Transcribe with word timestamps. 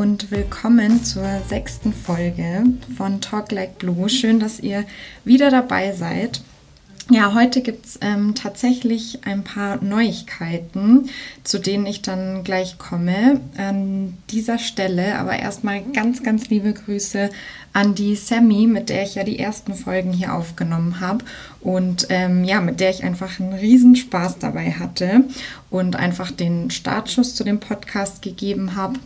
Und 0.00 0.30
willkommen 0.30 1.04
zur 1.04 1.28
sechsten 1.46 1.92
Folge 1.92 2.64
von 2.96 3.20
Talk 3.20 3.52
Like 3.52 3.78
Blue. 3.78 4.08
Schön, 4.08 4.40
dass 4.40 4.58
ihr 4.58 4.86
wieder 5.26 5.50
dabei 5.50 5.92
seid. 5.92 6.40
Ja, 7.10 7.34
heute 7.34 7.60
gibt 7.60 7.84
es 7.84 7.98
ähm, 8.00 8.34
tatsächlich 8.34 9.18
ein 9.26 9.44
paar 9.44 9.84
Neuigkeiten, 9.84 11.10
zu 11.44 11.58
denen 11.58 11.84
ich 11.84 12.00
dann 12.00 12.44
gleich 12.44 12.78
komme. 12.78 13.42
An 13.58 14.16
dieser 14.30 14.58
Stelle 14.58 15.18
aber 15.18 15.38
erstmal 15.38 15.82
ganz, 15.82 16.22
ganz 16.22 16.48
liebe 16.48 16.72
Grüße 16.72 17.28
an 17.74 17.94
die 17.94 18.16
Sammy, 18.16 18.66
mit 18.66 18.88
der 18.88 19.02
ich 19.02 19.16
ja 19.16 19.22
die 19.22 19.38
ersten 19.38 19.74
Folgen 19.74 20.14
hier 20.14 20.32
aufgenommen 20.32 21.00
habe 21.00 21.26
und 21.60 22.06
ähm, 22.08 22.44
ja, 22.44 22.62
mit 22.62 22.80
der 22.80 22.88
ich 22.88 23.04
einfach 23.04 23.38
einen 23.38 23.52
riesen 23.52 23.96
Spaß 23.96 24.38
dabei 24.38 24.70
hatte 24.70 25.24
und 25.68 25.94
einfach 25.94 26.30
den 26.30 26.70
Startschuss 26.70 27.34
zu 27.34 27.44
dem 27.44 27.60
Podcast 27.60 28.22
gegeben 28.22 28.76
habe. 28.76 28.98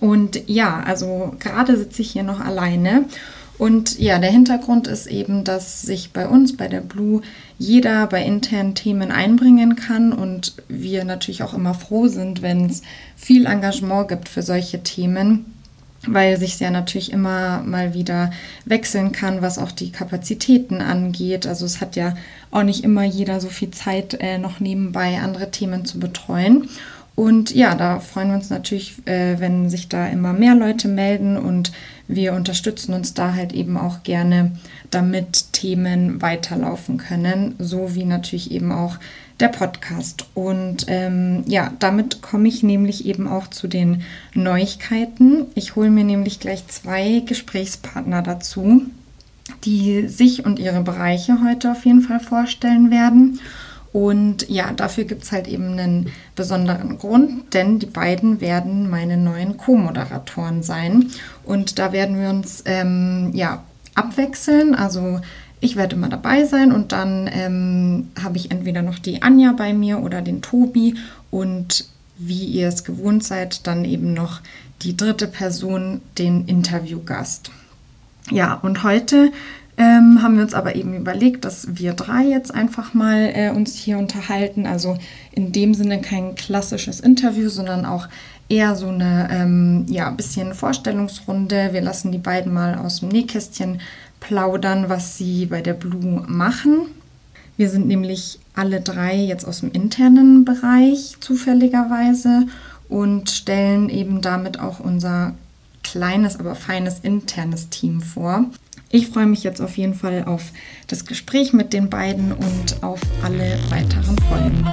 Und 0.00 0.48
ja, 0.48 0.80
also 0.80 1.34
gerade 1.38 1.76
sitze 1.76 2.02
ich 2.02 2.10
hier 2.10 2.22
noch 2.22 2.40
alleine. 2.40 3.04
Und 3.58 3.98
ja, 3.98 4.18
der 4.18 4.30
Hintergrund 4.30 4.86
ist 4.86 5.06
eben, 5.06 5.44
dass 5.44 5.82
sich 5.82 6.12
bei 6.12 6.28
uns, 6.28 6.56
bei 6.56 6.68
der 6.68 6.82
Blue, 6.82 7.22
jeder 7.58 8.06
bei 8.06 8.22
internen 8.22 8.74
Themen 8.74 9.10
einbringen 9.10 9.76
kann 9.76 10.12
und 10.12 10.54
wir 10.68 11.04
natürlich 11.04 11.42
auch 11.42 11.54
immer 11.54 11.72
froh 11.72 12.08
sind, 12.08 12.42
wenn 12.42 12.66
es 12.66 12.82
viel 13.16 13.46
Engagement 13.46 14.08
gibt 14.08 14.28
für 14.28 14.42
solche 14.42 14.82
Themen, 14.82 15.46
weil 16.06 16.36
sich 16.36 16.60
ja 16.60 16.70
natürlich 16.70 17.12
immer 17.12 17.62
mal 17.62 17.94
wieder 17.94 18.30
wechseln 18.66 19.12
kann, 19.12 19.40
was 19.40 19.58
auch 19.58 19.72
die 19.72 19.90
Kapazitäten 19.90 20.82
angeht. 20.82 21.46
Also 21.46 21.64
es 21.64 21.80
hat 21.80 21.96
ja 21.96 22.14
auch 22.50 22.62
nicht 22.62 22.84
immer 22.84 23.04
jeder 23.04 23.40
so 23.40 23.48
viel 23.48 23.70
Zeit, 23.70 24.18
äh, 24.20 24.36
noch 24.36 24.60
nebenbei 24.60 25.18
andere 25.18 25.50
Themen 25.50 25.86
zu 25.86 25.98
betreuen. 25.98 26.68
Und 27.16 27.54
ja, 27.54 27.74
da 27.74 27.98
freuen 27.98 28.28
wir 28.28 28.34
uns 28.36 28.50
natürlich, 28.50 28.94
äh, 29.06 29.40
wenn 29.40 29.70
sich 29.70 29.88
da 29.88 30.06
immer 30.06 30.34
mehr 30.34 30.54
Leute 30.54 30.86
melden 30.86 31.38
und 31.38 31.72
wir 32.08 32.34
unterstützen 32.34 32.92
uns 32.92 33.14
da 33.14 33.34
halt 33.34 33.52
eben 33.54 33.78
auch 33.78 34.02
gerne, 34.02 34.52
damit 34.90 35.52
Themen 35.52 36.20
weiterlaufen 36.20 36.98
können, 36.98 37.54
so 37.58 37.94
wie 37.94 38.04
natürlich 38.04 38.50
eben 38.50 38.70
auch 38.70 38.98
der 39.40 39.48
Podcast. 39.48 40.26
Und 40.34 40.84
ähm, 40.88 41.42
ja, 41.46 41.72
damit 41.78 42.20
komme 42.20 42.48
ich 42.48 42.62
nämlich 42.62 43.06
eben 43.06 43.26
auch 43.26 43.48
zu 43.48 43.66
den 43.66 44.02
Neuigkeiten. 44.34 45.46
Ich 45.54 45.74
hole 45.74 45.90
mir 45.90 46.04
nämlich 46.04 46.38
gleich 46.38 46.66
zwei 46.68 47.22
Gesprächspartner 47.24 48.20
dazu, 48.20 48.82
die 49.64 50.06
sich 50.08 50.44
und 50.44 50.58
ihre 50.58 50.82
Bereiche 50.82 51.38
heute 51.42 51.72
auf 51.72 51.86
jeden 51.86 52.02
Fall 52.02 52.20
vorstellen 52.20 52.90
werden. 52.90 53.40
Und 53.96 54.50
ja, 54.50 54.72
dafür 54.72 55.04
gibt 55.04 55.22
es 55.22 55.32
halt 55.32 55.48
eben 55.48 55.78
einen 55.78 56.12
besonderen 56.34 56.98
Grund, 56.98 57.54
denn 57.54 57.78
die 57.78 57.86
beiden 57.86 58.42
werden 58.42 58.90
meine 58.90 59.16
neuen 59.16 59.56
Co-Moderatoren 59.56 60.62
sein. 60.62 61.06
Und 61.44 61.78
da 61.78 61.92
werden 61.92 62.20
wir 62.20 62.28
uns 62.28 62.62
ähm, 62.66 63.30
ja 63.32 63.62
abwechseln. 63.94 64.74
Also 64.74 65.22
ich 65.60 65.76
werde 65.76 65.96
immer 65.96 66.10
dabei 66.10 66.44
sein 66.44 66.72
und 66.72 66.92
dann 66.92 67.30
ähm, 67.32 68.10
habe 68.22 68.36
ich 68.36 68.50
entweder 68.50 68.82
noch 68.82 68.98
die 68.98 69.22
Anja 69.22 69.54
bei 69.56 69.72
mir 69.72 70.00
oder 70.00 70.20
den 70.20 70.42
Tobi 70.42 70.96
und 71.30 71.86
wie 72.18 72.44
ihr 72.44 72.68
es 72.68 72.84
gewohnt 72.84 73.24
seid, 73.24 73.66
dann 73.66 73.86
eben 73.86 74.12
noch 74.12 74.42
die 74.82 74.94
dritte 74.94 75.26
Person, 75.26 76.02
den 76.18 76.44
Interviewgast. 76.44 77.50
Ja, 78.30 78.52
und 78.52 78.82
heute 78.82 79.32
ähm, 79.78 80.22
haben 80.22 80.36
wir 80.36 80.42
uns 80.42 80.54
aber 80.54 80.74
eben 80.74 80.94
überlegt, 80.94 81.44
dass 81.44 81.76
wir 81.76 81.92
drei 81.92 82.24
jetzt 82.24 82.54
einfach 82.54 82.94
mal 82.94 83.30
äh, 83.34 83.50
uns 83.50 83.74
hier 83.74 83.98
unterhalten. 83.98 84.66
Also 84.66 84.96
in 85.32 85.52
dem 85.52 85.74
Sinne 85.74 86.00
kein 86.00 86.34
klassisches 86.34 87.00
Interview, 87.00 87.48
sondern 87.48 87.84
auch 87.84 88.08
eher 88.48 88.74
so 88.74 88.88
eine 88.88 89.28
ähm, 89.30 89.84
ja, 89.88 90.10
bisschen 90.10 90.54
Vorstellungsrunde. 90.54 91.70
Wir 91.72 91.82
lassen 91.82 92.12
die 92.12 92.18
beiden 92.18 92.54
mal 92.54 92.76
aus 92.76 93.00
dem 93.00 93.10
Nähkästchen 93.10 93.80
plaudern, 94.20 94.88
was 94.88 95.18
sie 95.18 95.46
bei 95.46 95.60
der 95.60 95.74
Blue 95.74 96.24
machen. 96.26 96.86
Wir 97.56 97.68
sind 97.70 97.86
nämlich 97.86 98.38
alle 98.54 98.80
drei 98.80 99.16
jetzt 99.16 99.46
aus 99.46 99.60
dem 99.60 99.72
internen 99.72 100.44
Bereich 100.44 101.16
zufälligerweise 101.20 102.46
und 102.88 103.30
stellen 103.30 103.88
eben 103.88 104.20
damit 104.20 104.60
auch 104.60 104.80
unser 104.80 105.34
kleines, 105.82 106.38
aber 106.38 106.54
feines 106.54 107.00
internes 107.00 107.68
Team 107.68 108.00
vor. 108.00 108.46
Ich 108.96 109.08
freue 109.08 109.26
mich 109.26 109.44
jetzt 109.44 109.60
auf 109.60 109.76
jeden 109.76 109.92
Fall 109.92 110.24
auf 110.24 110.52
das 110.86 111.04
Gespräch 111.04 111.52
mit 111.52 111.74
den 111.74 111.90
beiden 111.90 112.32
und 112.32 112.82
auf 112.82 112.98
alle 113.22 113.58
weiteren 113.68 114.16
Folgen. 114.20 114.64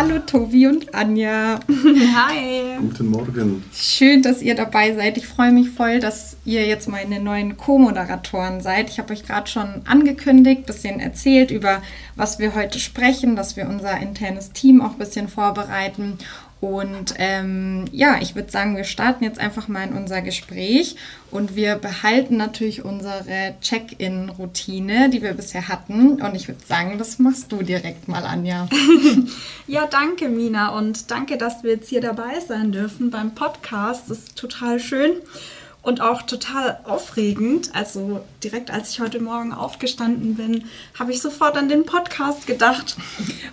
Hallo 0.00 0.18
Tobi 0.18 0.66
und 0.66 0.94
Anja. 0.94 1.60
Hi. 1.68 2.78
Guten 2.80 3.08
Morgen. 3.08 3.62
Schön, 3.70 4.22
dass 4.22 4.40
ihr 4.40 4.54
dabei 4.54 4.94
seid. 4.94 5.18
Ich 5.18 5.26
freue 5.26 5.52
mich 5.52 5.68
voll, 5.68 6.00
dass 6.00 6.38
ihr 6.46 6.66
jetzt 6.66 6.88
meine 6.88 7.20
neuen 7.20 7.58
Co-Moderatoren 7.58 8.62
seid. 8.62 8.88
Ich 8.88 8.98
habe 8.98 9.12
euch 9.12 9.26
gerade 9.26 9.50
schon 9.50 9.82
angekündigt, 9.84 10.64
bisschen 10.64 11.00
erzählt 11.00 11.50
über 11.50 11.82
was 12.16 12.38
wir 12.38 12.54
heute 12.54 12.78
sprechen, 12.78 13.36
dass 13.36 13.58
wir 13.58 13.68
unser 13.68 13.98
internes 13.98 14.52
Team 14.52 14.80
auch 14.80 14.92
ein 14.92 14.98
bisschen 14.98 15.28
vorbereiten 15.28 16.16
und 16.60 17.14
ähm, 17.16 17.86
ja, 17.90 18.18
ich 18.20 18.34
würde 18.34 18.50
sagen, 18.50 18.76
wir 18.76 18.84
starten 18.84 19.24
jetzt 19.24 19.40
einfach 19.40 19.66
mal 19.66 19.88
in 19.88 19.94
unser 19.94 20.20
Gespräch 20.20 20.96
und 21.30 21.56
wir 21.56 21.76
behalten 21.76 22.36
natürlich 22.36 22.84
unsere 22.84 23.54
Check-in-Routine, 23.62 25.08
die 25.08 25.22
wir 25.22 25.32
bisher 25.32 25.68
hatten. 25.68 26.20
Und 26.20 26.34
ich 26.34 26.48
würde 26.48 26.60
sagen, 26.66 26.98
das 26.98 27.18
machst 27.18 27.50
du 27.50 27.62
direkt 27.62 28.08
mal, 28.08 28.24
Anja. 28.24 28.68
ja, 29.66 29.86
danke, 29.86 30.28
Mina. 30.28 30.76
Und 30.76 31.10
danke, 31.10 31.38
dass 31.38 31.62
wir 31.62 31.72
jetzt 31.72 31.88
hier 31.88 32.02
dabei 32.02 32.40
sein 32.46 32.72
dürfen 32.72 33.10
beim 33.10 33.34
Podcast. 33.34 34.10
Das 34.10 34.18
ist 34.18 34.36
total 34.36 34.80
schön 34.80 35.12
und 35.82 36.00
auch 36.00 36.22
total 36.22 36.80
aufregend. 36.84 37.74
Also 37.74 38.20
direkt 38.44 38.70
als 38.70 38.90
ich 38.90 39.00
heute 39.00 39.20
Morgen 39.20 39.52
aufgestanden 39.52 40.34
bin, 40.34 40.64
habe 40.98 41.12
ich 41.12 41.22
sofort 41.22 41.56
an 41.56 41.68
den 41.68 41.86
Podcast 41.86 42.46
gedacht. 42.46 42.96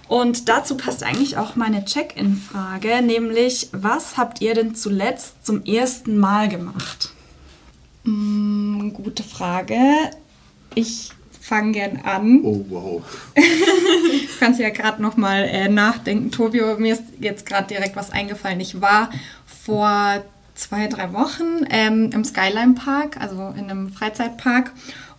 Und 0.08 0.50
dazu 0.50 0.76
passt 0.76 1.04
eigentlich 1.04 1.38
auch 1.38 1.56
meine 1.56 1.86
Check-in-Frage, 1.86 3.02
nämlich 3.02 3.70
was 3.72 4.18
habt 4.18 4.42
ihr 4.42 4.54
denn 4.54 4.76
zuletzt 4.76 5.46
zum 5.46 5.64
ersten 5.64 6.18
Mal 6.18 6.50
gemacht? 6.50 7.12
Mm, 8.04 8.90
gute 8.90 9.24
Frage. 9.24 9.80
Ich 10.76 11.12
fange 11.42 11.72
gern 11.72 12.02
an. 12.04 12.42
Oh, 12.44 12.66
wow. 12.70 13.04
du 13.36 13.42
kannst 14.40 14.60
ja 14.60 14.70
gerade 14.70 15.02
noch 15.02 15.16
mal 15.16 15.44
äh, 15.44 15.70
nachdenken. 15.70 16.30
Tobi, 16.30 16.62
mir 16.78 16.94
ist 16.94 17.04
jetzt 17.20 17.46
gerade 17.46 17.68
direkt 17.68 17.96
was 17.96 18.12
eingefallen. 18.12 18.60
Ich 18.60 18.82
war 18.82 19.10
vor 19.46 20.24
zwei, 20.58 20.88
drei 20.88 21.14
Wochen 21.14 21.66
ähm, 21.70 22.10
im 22.14 22.24
Skyline 22.24 22.74
Park, 22.74 23.18
also 23.20 23.54
in 23.58 23.70
einem 23.70 23.90
Freizeitpark. 23.90 24.72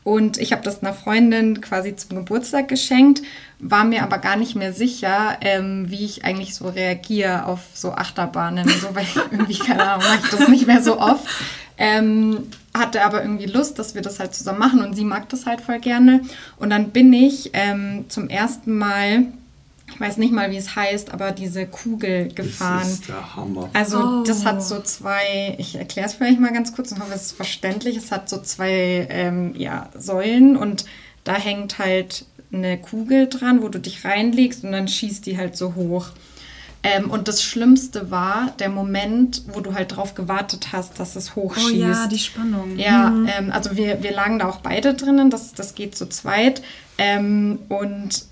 Und 0.04 0.38
ich 0.38 0.52
habe 0.52 0.62
das 0.62 0.82
einer 0.82 0.94
Freundin 0.94 1.60
quasi 1.60 1.94
zum 1.94 2.16
Geburtstag 2.16 2.68
geschenkt, 2.68 3.20
war 3.58 3.84
mir 3.84 4.02
aber 4.02 4.18
gar 4.18 4.36
nicht 4.36 4.54
mehr 4.54 4.72
sicher, 4.72 5.36
ähm, 5.42 5.90
wie 5.90 6.04
ich 6.04 6.24
eigentlich 6.24 6.54
so 6.54 6.68
reagiere 6.68 7.44
auf 7.44 7.60
so 7.74 7.92
Achterbahnen. 7.92 8.66
So, 8.68 8.94
weil 8.94 9.06
irgendwie, 9.30 9.58
keine 9.58 9.82
Ahnung, 9.82 10.06
mache 10.06 10.20
ich 10.24 10.30
das 10.30 10.48
nicht 10.48 10.66
mehr 10.66 10.82
so 10.82 10.98
oft. 10.98 11.26
Ähm, 11.76 12.48
hatte 12.74 13.04
aber 13.04 13.22
irgendwie 13.22 13.46
Lust, 13.46 13.78
dass 13.78 13.94
wir 13.94 14.02
das 14.02 14.18
halt 14.18 14.34
zusammen 14.34 14.58
machen 14.58 14.80
und 14.80 14.94
sie 14.94 15.04
mag 15.04 15.28
das 15.28 15.46
halt 15.46 15.60
voll 15.60 15.78
gerne. 15.78 16.22
Und 16.56 16.70
dann 16.70 16.90
bin 16.90 17.12
ich 17.12 17.50
ähm, 17.52 18.06
zum 18.08 18.28
ersten 18.28 18.78
Mal 18.78 19.26
ich 19.90 20.00
weiß 20.00 20.18
nicht 20.18 20.32
mal, 20.32 20.50
wie 20.50 20.56
es 20.56 20.76
heißt, 20.76 21.12
aber 21.12 21.32
diese 21.32 21.66
Kugel 21.66 22.28
gefahren. 22.28 22.80
Das 22.80 22.92
ist 22.92 23.08
der 23.08 23.36
Hammer. 23.36 23.70
Also 23.72 23.98
oh. 23.98 24.22
das 24.24 24.44
hat 24.44 24.62
so 24.62 24.80
zwei, 24.80 25.56
ich 25.58 25.76
erkläre 25.76 26.06
es 26.06 26.14
vielleicht 26.14 26.40
mal 26.40 26.52
ganz 26.52 26.74
kurz, 26.74 26.90
dann 26.90 27.00
hoffe 27.00 27.14
es 27.14 27.26
ist 27.26 27.32
verständlich. 27.32 27.96
Es 27.96 28.12
hat 28.12 28.28
so 28.28 28.40
zwei 28.40 29.06
ähm, 29.10 29.54
ja, 29.56 29.88
Säulen 29.96 30.56
und 30.56 30.84
da 31.24 31.34
hängt 31.34 31.78
halt 31.78 32.26
eine 32.52 32.78
Kugel 32.78 33.28
dran, 33.28 33.62
wo 33.62 33.68
du 33.68 33.78
dich 33.78 34.04
reinlegst 34.04 34.64
und 34.64 34.72
dann 34.72 34.88
schießt 34.88 35.26
die 35.26 35.36
halt 35.36 35.56
so 35.56 35.74
hoch. 35.74 36.08
Ähm, 36.82 37.10
und 37.10 37.26
das 37.26 37.42
Schlimmste 37.42 38.10
war 38.10 38.52
der 38.60 38.68
Moment, 38.68 39.42
wo 39.52 39.60
du 39.60 39.74
halt 39.74 39.96
drauf 39.96 40.14
gewartet 40.14 40.68
hast, 40.72 41.00
dass 41.00 41.16
es 41.16 41.34
hochschießt. 41.34 41.74
Oh 41.74 41.76
ja, 41.76 42.06
die 42.06 42.18
Spannung. 42.18 42.78
Ja, 42.78 43.10
mhm. 43.10 43.28
ähm, 43.36 43.52
also 43.52 43.76
wir, 43.76 44.02
wir 44.02 44.12
lagen 44.12 44.38
da 44.38 44.48
auch 44.48 44.58
beide 44.58 44.94
drinnen, 44.94 45.28
das, 45.28 45.54
das 45.54 45.74
geht 45.74 45.96
zu 45.96 46.08
zweit. 46.08 46.62
Ähm, 46.98 47.58
und 47.68 48.27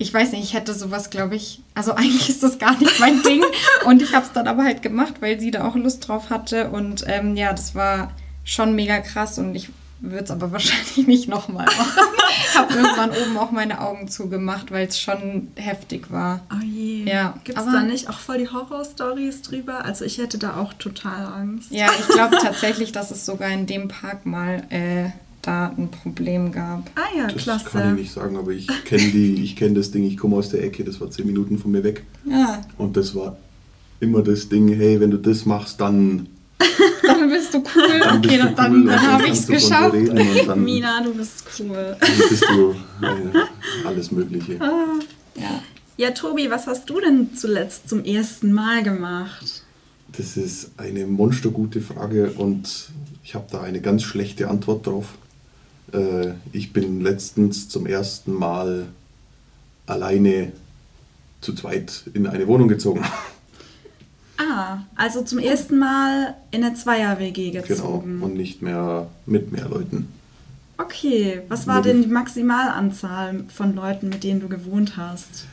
ich 0.00 0.14
weiß 0.14 0.32
nicht, 0.32 0.42
ich 0.42 0.54
hätte 0.54 0.72
sowas, 0.72 1.10
glaube 1.10 1.36
ich, 1.36 1.60
also 1.74 1.92
eigentlich 1.94 2.30
ist 2.30 2.42
das 2.42 2.58
gar 2.58 2.76
nicht 2.78 2.98
mein 2.98 3.22
Ding. 3.22 3.44
Und 3.84 4.00
ich 4.00 4.14
habe 4.14 4.24
es 4.24 4.32
dann 4.32 4.48
aber 4.48 4.64
halt 4.64 4.82
gemacht, 4.82 5.14
weil 5.20 5.38
sie 5.38 5.50
da 5.50 5.68
auch 5.68 5.76
Lust 5.76 6.08
drauf 6.08 6.30
hatte. 6.30 6.70
Und 6.70 7.04
ähm, 7.06 7.36
ja, 7.36 7.52
das 7.52 7.74
war 7.74 8.10
schon 8.42 8.74
mega 8.74 9.00
krass 9.00 9.38
und 9.38 9.54
ich 9.54 9.68
würde 10.00 10.24
es 10.24 10.30
aber 10.30 10.50
wahrscheinlich 10.52 11.06
nicht 11.06 11.28
nochmal 11.28 11.66
machen. 11.66 12.02
ich 12.48 12.56
habe 12.56 12.72
irgendwann 12.72 13.10
oben 13.10 13.36
auch 13.36 13.50
meine 13.50 13.82
Augen 13.82 14.08
zugemacht, 14.08 14.70
weil 14.70 14.88
es 14.88 14.98
schon 14.98 15.48
heftig 15.56 16.10
war. 16.10 16.40
Oh 16.50 16.64
je. 16.64 17.04
Ja. 17.04 17.34
Gibt 17.44 17.58
es 17.58 17.64
da 17.66 17.82
nicht 17.82 18.08
auch 18.08 18.18
voll 18.18 18.38
die 18.38 18.48
Horror-Stories 18.48 19.42
drüber? 19.42 19.84
Also 19.84 20.06
ich 20.06 20.16
hätte 20.16 20.38
da 20.38 20.56
auch 20.56 20.72
total 20.72 21.26
Angst. 21.26 21.70
Ja, 21.72 21.90
ich 21.98 22.08
glaube 22.08 22.38
tatsächlich, 22.40 22.92
dass 22.92 23.10
es 23.10 23.26
sogar 23.26 23.50
in 23.50 23.66
dem 23.66 23.88
Park 23.88 24.24
mal... 24.24 24.62
Äh, 24.70 25.10
da 25.42 25.68
ein 25.76 25.90
Problem 25.90 26.52
gab. 26.52 26.90
Ah 26.94 27.16
ja, 27.16 27.26
Das 27.28 27.42
klasse. 27.42 27.64
kann 27.66 27.94
ich 27.96 28.02
nicht 28.02 28.12
sagen, 28.12 28.36
aber 28.36 28.50
ich 28.52 28.66
kenne 28.84 29.10
die, 29.10 29.42
ich 29.42 29.56
kenne 29.56 29.74
das 29.74 29.90
Ding, 29.90 30.04
ich 30.04 30.16
komme 30.16 30.36
aus 30.36 30.50
der 30.50 30.62
Ecke, 30.64 30.84
das 30.84 31.00
war 31.00 31.10
zehn 31.10 31.26
Minuten 31.26 31.58
von 31.58 31.70
mir 31.70 31.82
weg. 31.84 32.04
Ja, 32.24 32.60
Und 32.78 32.96
das 32.96 33.14
war 33.14 33.36
immer 34.00 34.22
das 34.22 34.48
Ding, 34.48 34.68
hey, 34.68 35.00
wenn 35.00 35.10
du 35.10 35.16
das 35.18 35.44
machst, 35.46 35.80
dann, 35.80 36.26
dann 37.02 37.28
bist 37.30 37.54
du 37.54 37.58
cool. 37.58 37.98
dann 38.00 38.18
okay, 38.18 38.38
du 38.38 38.52
dann, 38.54 38.72
cool 38.72 38.86
dann, 38.86 38.88
und 38.88 39.02
habe 39.12 39.24
ich 39.24 39.30
es 39.32 39.46
geschafft. 39.46 39.94
dir 39.94 39.98
reden 40.00 40.18
und 40.18 40.46
dann, 40.48 40.64
Mina, 40.64 41.02
du 41.02 41.14
bist 41.14 41.44
cool. 41.58 41.96
dann 41.98 42.10
bist 42.28 42.44
du 42.44 42.70
äh, 43.02 43.86
alles 43.86 44.10
Mögliche. 44.10 44.54
Ja. 44.54 45.62
Ja, 45.96 46.10
Tobi, 46.12 46.50
was 46.50 46.66
hast 46.66 46.88
du 46.88 46.98
denn 46.98 47.34
zuletzt 47.36 47.88
zum 47.88 48.04
ersten 48.04 48.52
Mal 48.52 48.82
gemacht? 48.82 49.64
Das 50.16 50.36
ist 50.38 50.70
eine 50.78 51.06
monstergute 51.06 51.82
Frage 51.82 52.30
und 52.32 52.90
ich 53.22 53.34
habe 53.34 53.44
da 53.50 53.60
eine 53.60 53.80
ganz 53.82 54.02
schlechte 54.02 54.48
Antwort 54.48 54.86
drauf. 54.86 55.06
Äh, 55.92 56.34
ich 56.52 56.72
bin 56.72 57.00
letztens 57.00 57.68
zum 57.68 57.86
ersten 57.86 58.32
Mal 58.32 58.86
alleine 59.86 60.52
zu 61.40 61.54
zweit 61.54 62.04
in 62.14 62.26
eine 62.26 62.46
Wohnung 62.46 62.68
gezogen. 62.68 63.04
Ah, 64.38 64.78
also 64.96 65.22
zum 65.22 65.38
ersten 65.38 65.78
Mal 65.78 66.34
in 66.50 66.64
eine 66.64 66.74
Zweier-WG 66.74 67.50
Genau. 67.50 67.66
gezogen. 67.66 68.22
Und 68.22 68.34
nicht 68.34 68.62
mehr 68.62 69.08
mit 69.26 69.52
mehr 69.52 69.68
Leuten. 69.68 70.08
Okay, 70.78 71.42
was 71.48 71.66
war 71.66 71.82
denn 71.82 72.02
die 72.02 72.08
Maximalanzahl 72.08 73.44
von 73.54 73.74
Leuten, 73.74 74.08
mit 74.08 74.24
denen 74.24 74.40
du 74.40 74.48
gewohnt 74.48 74.96
hast? 74.96 75.44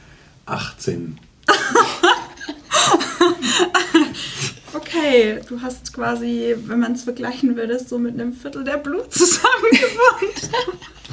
18. 0.45 1.18
Okay, 4.97 5.39
du 5.47 5.61
hast 5.61 5.94
quasi, 5.94 6.55
wenn 6.65 6.79
man 6.79 6.94
es 6.94 7.03
vergleichen 7.03 7.55
würde, 7.55 7.79
so 7.79 7.97
mit 7.99 8.13
einem 8.13 8.33
Viertel 8.33 8.63
der 8.63 8.77
Blut 8.77 9.13
zusammen 9.13 9.71
gewohnt. 9.71 10.49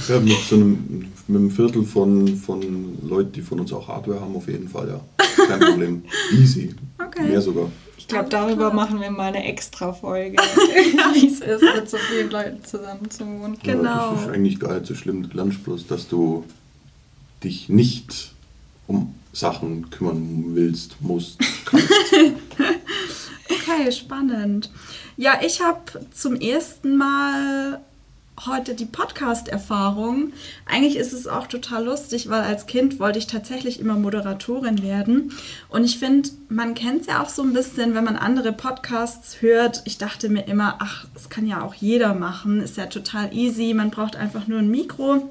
Ja, 0.09 0.21
mit 0.21 0.37
so 0.49 0.57
einem, 0.57 1.13
mit 1.27 1.39
einem 1.39 1.51
Viertel 1.51 1.85
von, 1.85 2.37
von 2.37 2.99
Leuten, 3.09 3.33
die 3.33 3.43
von 3.43 3.61
uns 3.61 3.73
auch 3.73 3.87
Hardware 3.89 4.21
haben, 4.21 4.35
auf 4.37 4.49
jeden 4.49 4.69
Fall, 4.69 4.89
ja. 4.89 5.01
Kein 5.47 5.61
Problem. 5.61 6.03
Easy. 6.33 6.75
Okay. 7.05 7.29
Mehr 7.29 7.41
sogar. 7.41 7.71
Ich 7.97 8.09
glaube, 8.09 8.29
darüber 8.29 8.71
klar. 8.71 8.75
machen 8.75 9.01
wir 9.01 9.11
mal 9.11 9.29
eine 9.29 9.45
extra 9.45 9.93
Folge, 9.93 10.37
wie 11.15 11.27
es 11.27 11.41
ist, 11.41 11.63
mit 11.63 11.89
so 11.89 11.97
vielen 11.97 12.31
Leuten 12.31 12.63
zusammen 12.65 13.11
zu 13.11 13.25
wohnen. 13.27 13.57
Ja, 13.63 13.75
Genau. 13.75 14.13
das 14.13 14.23
ist 14.23 14.29
eigentlich 14.29 14.61
gar 14.61 14.75
nicht 14.75 14.87
so 14.87 14.95
schlimm. 14.95 15.29
Du 15.29 15.37
lernst 15.37 15.65
bloß, 15.65 15.87
dass 15.87 16.09
du 16.09 16.45
dich 17.43 17.69
nicht 17.69 18.33
um 18.87 19.15
Sachen 19.33 19.89
kümmern 19.91 20.45
willst, 20.49 20.97
musst, 21.01 21.39
kannst. 21.65 21.89
Okay, 23.75 23.91
spannend. 23.93 24.71
Ja, 25.17 25.41
ich 25.45 25.61
habe 25.61 25.81
zum 26.13 26.37
ersten 26.37 26.97
Mal 26.97 27.81
heute 28.47 28.75
die 28.75 28.85
Podcast-Erfahrung. 28.85 30.33
Eigentlich 30.67 30.97
ist 30.97 31.13
es 31.13 31.27
auch 31.27 31.47
total 31.47 31.85
lustig, 31.85 32.29
weil 32.29 32.43
als 32.43 32.67
Kind 32.67 33.01
wollte 33.01 33.19
ich 33.19 33.27
tatsächlich 33.27 33.81
immer 33.81 33.95
Moderatorin 33.95 34.83
werden. 34.83 35.33
Und 35.69 35.85
ich 35.85 35.99
finde, 35.99 36.31
man 36.49 36.75
kennt 36.75 37.03
es 37.03 37.07
ja 37.09 37.23
auch 37.23 37.29
so 37.29 37.43
ein 37.43 37.53
bisschen, 37.53 37.95
wenn 37.95 38.05
man 38.05 38.17
andere 38.17 38.53
Podcasts 38.53 39.43
hört. 39.43 39.83
Ich 39.87 39.99
dachte 39.99 40.29
mir 40.29 40.47
immer, 40.47 40.77
ach, 40.79 41.07
das 41.15 41.29
kann 41.29 41.47
ja 41.47 41.63
auch 41.63 41.75
jeder 41.75 42.15
machen. 42.15 42.61
Ist 42.61 42.77
ja 42.77 42.87
total 42.87 43.35
easy. 43.35 43.75
Man 43.75 43.91
braucht 43.91 44.15
einfach 44.15 44.47
nur 44.47 44.61
ein 44.61 44.71
Mikro. 44.71 45.31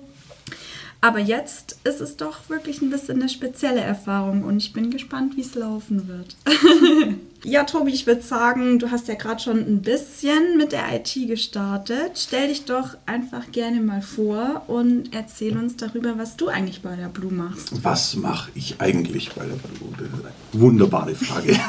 Aber 1.04 1.20
jetzt 1.20 1.76
ist 1.84 2.00
es 2.00 2.16
doch 2.16 2.48
wirklich 2.48 2.82
ein 2.82 2.90
bisschen 2.90 3.20
eine 3.20 3.28
spezielle 3.28 3.82
Erfahrung 3.82 4.46
und 4.46 4.56
ich 4.56 4.72
bin 4.72 4.90
gespannt, 4.90 5.36
wie 5.36 5.42
es 5.42 5.54
laufen 5.54 6.08
wird. 6.08 6.38
ja, 7.44 7.66
Tobi, 7.66 7.92
ich 7.92 8.08
würde 8.08 8.22
sagen, 8.22 8.80
du 8.80 8.90
hast 8.90 9.10
ja 9.10 9.16
gerade 9.16 9.44
schon 9.44 9.58
ein 9.58 9.82
bisschen 9.82 10.56
mit 10.58 10.72
der 10.72 10.96
IT 10.96 11.14
gestartet. 11.28 12.12
Stell 12.16 12.48
dich 12.48 12.64
doch 12.64 12.96
einfach 13.06 13.52
gerne 13.52 13.82
mal 13.82 14.02
vor 14.02 14.64
und 14.68 15.14
erzähl 15.14 15.58
uns 15.58 15.76
darüber, 15.76 16.18
was 16.18 16.38
du 16.38 16.48
eigentlich 16.48 16.82
bei 16.82 16.96
der 16.96 17.10
Blue 17.10 17.34
machst. 17.34 17.84
Was 17.84 18.16
mache 18.16 18.52
ich 18.56 18.80
eigentlich 18.80 19.34
bei 19.34 19.46
der 19.46 19.56
Baloo? 19.56 19.94
Das 19.98 20.08
ist 20.08 20.26
eine 20.26 20.62
wunderbare 20.62 21.16
Frage. 21.16 21.60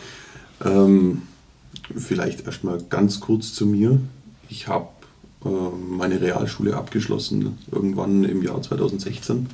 ähm, 0.64 1.22
vielleicht 1.96 2.46
erstmal 2.46 2.82
ganz 2.82 3.20
kurz 3.20 3.54
zu 3.54 3.64
mir. 3.64 4.00
Ich 4.48 4.66
habe 4.66 4.88
meine 5.44 6.20
Realschule 6.20 6.76
abgeschlossen, 6.76 7.58
irgendwann 7.70 8.24
im 8.24 8.42
Jahr 8.42 8.60
2016. 8.60 9.46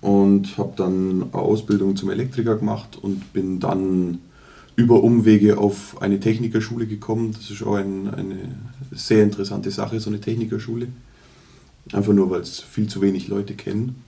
Und 0.00 0.58
habe 0.58 0.72
dann 0.76 1.22
eine 1.32 1.34
Ausbildung 1.34 1.94
zum 1.94 2.10
Elektriker 2.10 2.56
gemacht 2.56 2.98
und 3.00 3.32
bin 3.32 3.60
dann 3.60 4.18
über 4.74 5.02
Umwege 5.02 5.58
auf 5.58 6.00
eine 6.02 6.18
Technikerschule 6.18 6.86
gekommen. 6.86 7.32
Das 7.32 7.50
ist 7.50 7.62
auch 7.62 7.74
ein, 7.74 8.12
eine 8.12 8.36
sehr 8.90 9.22
interessante 9.22 9.70
Sache, 9.70 10.00
so 10.00 10.10
eine 10.10 10.20
Technikerschule. 10.20 10.88
Einfach 11.92 12.12
nur, 12.12 12.30
weil 12.30 12.40
es 12.40 12.60
viel 12.60 12.88
zu 12.88 13.00
wenig 13.00 13.28
Leute 13.28 13.54
kennen. 13.54 14.02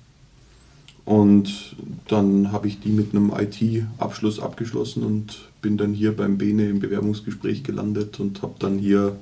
Und 1.04 1.76
dann 2.08 2.50
habe 2.50 2.66
ich 2.66 2.80
die 2.80 2.88
mit 2.88 3.14
einem 3.14 3.30
IT-Abschluss 3.30 4.40
abgeschlossen 4.40 5.02
und 5.04 5.50
bin 5.60 5.76
dann 5.76 5.92
hier 5.92 6.16
beim 6.16 6.38
Bene 6.38 6.68
im 6.68 6.80
Bewerbungsgespräch 6.80 7.62
gelandet 7.62 8.20
und 8.20 8.42
habe 8.42 8.54
dann 8.58 8.78
hier 8.78 9.16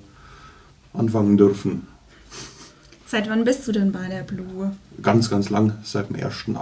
anfangen 0.92 1.36
dürfen. 1.36 1.86
Seit 3.06 3.28
wann 3.28 3.44
bist 3.44 3.68
du 3.68 3.72
denn 3.72 3.92
bei 3.92 4.08
der 4.08 4.22
Blue? 4.22 4.72
Ganz, 5.02 5.28
ganz 5.28 5.50
lang, 5.50 5.74
seit 5.84 6.08
dem 6.08 6.16
1.8. 6.16 6.56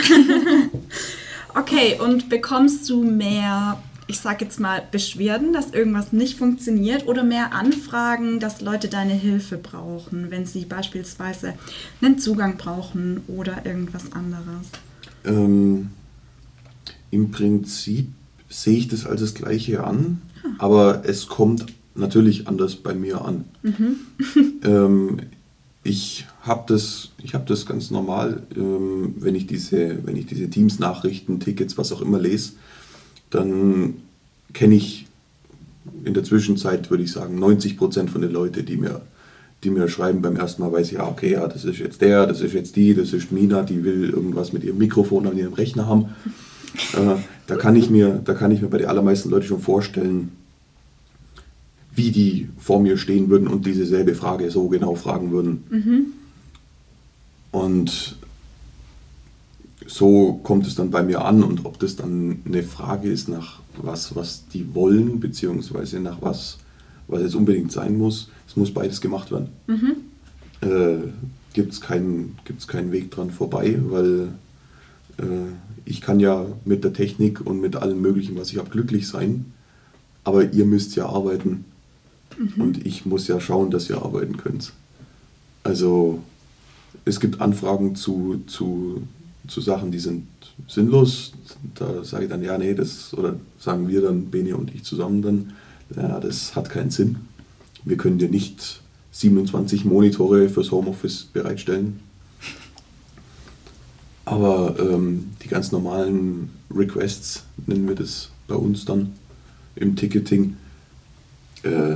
Okay, 1.55 1.97
und 1.99 2.29
bekommst 2.29 2.87
du 2.89 3.01
mehr, 3.03 3.81
ich 4.07 4.19
sag 4.19 4.39
jetzt 4.41 4.59
mal, 4.59 4.83
Beschwerden, 4.91 5.51
dass 5.51 5.71
irgendwas 5.71 6.13
nicht 6.13 6.37
funktioniert 6.37 7.07
oder 7.07 7.23
mehr 7.23 7.53
Anfragen, 7.53 8.39
dass 8.39 8.61
Leute 8.61 8.87
deine 8.87 9.13
Hilfe 9.13 9.57
brauchen, 9.57 10.29
wenn 10.29 10.45
sie 10.45 10.65
beispielsweise 10.65 11.55
einen 12.01 12.19
Zugang 12.19 12.57
brauchen 12.57 13.21
oder 13.27 13.65
irgendwas 13.65 14.11
anderes? 14.13 14.67
Ähm, 15.25 15.89
Im 17.09 17.31
Prinzip 17.31 18.09
sehe 18.47 18.77
ich 18.77 18.87
das 18.87 19.05
als 19.07 19.21
das 19.21 19.33
Gleiche 19.33 19.83
an, 19.83 20.21
aber 20.59 21.01
es 21.05 21.27
kommt 21.27 21.65
natürlich 21.99 22.47
anders 22.47 22.75
bei 22.75 22.93
mir 22.93 23.23
an. 23.23 23.45
ähm, 24.63 25.17
ich 25.83 26.25
habe 26.41 26.63
das, 26.67 27.09
ich 27.23 27.33
hab 27.35 27.47
das 27.47 27.65
ganz 27.65 27.91
normal, 27.91 28.43
ähm, 28.55 29.15
wenn 29.17 29.35
ich 29.35 29.47
diese, 29.47 30.05
wenn 30.05 30.15
ich 30.15 30.25
diese 30.25 30.49
Teams-Nachrichten, 30.49 31.39
Tickets, 31.39 31.77
was 31.77 31.91
auch 31.91 32.01
immer 32.01 32.19
lese, 32.19 32.53
dann 33.29 33.95
kenne 34.53 34.75
ich 34.75 35.07
in 36.03 36.13
der 36.13 36.23
Zwischenzeit, 36.23 36.89
würde 36.89 37.03
ich 37.03 37.11
sagen, 37.11 37.41
90% 37.41 38.09
von 38.09 38.21
den 38.21 38.31
Leuten, 38.31 38.65
die 38.65 38.77
mir, 38.77 39.01
die 39.63 39.69
mir 39.69 39.87
schreiben 39.89 40.21
beim 40.21 40.35
ersten 40.35 40.61
Mal, 40.61 40.71
weiß 40.71 40.87
ich, 40.87 40.93
ja, 40.93 41.07
okay, 41.07 41.31
ja, 41.31 41.47
das 41.47 41.65
ist 41.65 41.79
jetzt 41.79 42.01
der, 42.01 42.25
das 42.25 42.41
ist 42.41 42.53
jetzt 42.53 42.75
die, 42.75 42.93
das 42.93 43.13
ist 43.13 43.31
Mina, 43.31 43.63
die 43.63 43.83
will 43.83 44.09
irgendwas 44.09 44.53
mit 44.53 44.63
ihrem 44.63 44.77
Mikrofon 44.77 45.27
an 45.27 45.37
ihrem 45.37 45.53
Rechner 45.53 45.87
haben. 45.87 46.09
äh, 46.93 47.15
da, 47.47 47.55
kann 47.55 47.75
ich 47.75 47.89
mir, 47.89 48.21
da 48.23 48.33
kann 48.33 48.51
ich 48.51 48.61
mir 48.61 48.67
bei 48.67 48.77
den 48.77 48.87
allermeisten 48.87 49.29
Leuten 49.29 49.47
schon 49.47 49.61
vorstellen, 49.61 50.31
wie 51.91 52.11
die 52.11 52.49
vor 52.57 52.79
mir 52.79 52.97
stehen 52.97 53.29
würden 53.29 53.47
und 53.47 53.65
dieselbe 53.65 54.15
Frage 54.15 54.51
so 54.51 54.67
genau 54.69 54.95
fragen 54.95 55.31
würden. 55.31 55.63
Mhm. 55.69 56.05
Und 57.51 58.17
so 59.87 60.33
kommt 60.43 60.67
es 60.67 60.75
dann 60.75 60.91
bei 60.91 61.01
mir 61.01 61.25
an 61.25 61.43
und 61.43 61.65
ob 61.65 61.79
das 61.79 61.95
dann 61.95 62.41
eine 62.45 62.63
Frage 62.63 63.09
ist 63.09 63.27
nach 63.27 63.59
was, 63.81 64.15
was 64.15 64.47
die 64.53 64.75
wollen, 64.75 65.19
beziehungsweise 65.19 65.99
nach 65.99 66.21
was, 66.21 66.59
was 67.07 67.21
jetzt 67.21 67.35
unbedingt 67.35 67.71
sein 67.71 67.97
muss, 67.97 68.29
es 68.47 68.55
muss 68.55 68.73
beides 68.73 69.01
gemacht 69.01 69.31
werden. 69.31 69.49
Mhm. 69.67 69.95
Äh, 70.61 71.07
Gibt 71.53 71.73
es 71.73 71.81
keinen, 71.81 72.37
gibt's 72.45 72.67
keinen 72.67 72.91
Weg 72.91 73.09
dran 73.09 73.31
vorbei, 73.31 73.79
weil 73.89 74.29
äh, 75.17 75.23
ich 75.85 75.99
kann 75.99 76.19
ja 76.19 76.45
mit 76.63 76.83
der 76.83 76.93
Technik 76.93 77.41
und 77.43 77.59
mit 77.59 77.75
allem 77.75 78.01
Möglichen, 78.01 78.37
was 78.37 78.51
ich 78.51 78.59
habe, 78.59 78.69
glücklich 78.69 79.07
sein, 79.07 79.53
aber 80.23 80.53
ihr 80.53 80.65
müsst 80.65 80.95
ja 80.95 81.07
arbeiten 81.07 81.65
mhm. 82.39 82.61
und 82.61 82.85
ich 82.85 83.05
muss 83.05 83.27
ja 83.27 83.39
schauen, 83.39 83.69
dass 83.69 83.89
ihr 83.89 84.01
arbeiten 84.01 84.37
könnt. 84.37 84.73
Also 85.63 86.19
es 87.05 87.19
gibt 87.19 87.41
Anfragen 87.41 87.95
zu, 87.95 88.41
zu, 88.47 89.03
zu 89.47 89.61
Sachen, 89.61 89.91
die 89.91 89.99
sind 89.99 90.27
sinnlos. 90.67 91.33
Da 91.75 92.03
sage 92.03 92.25
ich 92.25 92.29
dann, 92.29 92.43
ja, 92.43 92.57
nee, 92.57 92.73
das, 92.73 93.13
oder 93.13 93.35
sagen 93.59 93.87
wir 93.87 94.01
dann, 94.01 94.29
Beni 94.29 94.53
und 94.53 94.73
ich 94.73 94.83
zusammen 94.83 95.21
dann, 95.21 95.53
ja, 95.95 96.19
das 96.19 96.55
hat 96.55 96.69
keinen 96.69 96.91
Sinn. 96.91 97.17
Wir 97.83 97.97
können 97.97 98.17
dir 98.17 98.29
nicht 98.29 98.81
27 99.11 99.85
Monitore 99.85 100.49
fürs 100.49 100.71
Homeoffice 100.71 101.27
bereitstellen. 101.33 101.99
Aber 104.25 104.75
ähm, 104.79 105.31
die 105.43 105.47
ganz 105.47 105.71
normalen 105.71 106.51
Requests, 106.73 107.43
nennen 107.65 107.87
wir 107.87 107.95
das 107.95 108.29
bei 108.47 108.55
uns 108.55 108.85
dann 108.85 109.13
im 109.75 109.95
Ticketing, 109.95 110.57
äh, 111.63 111.95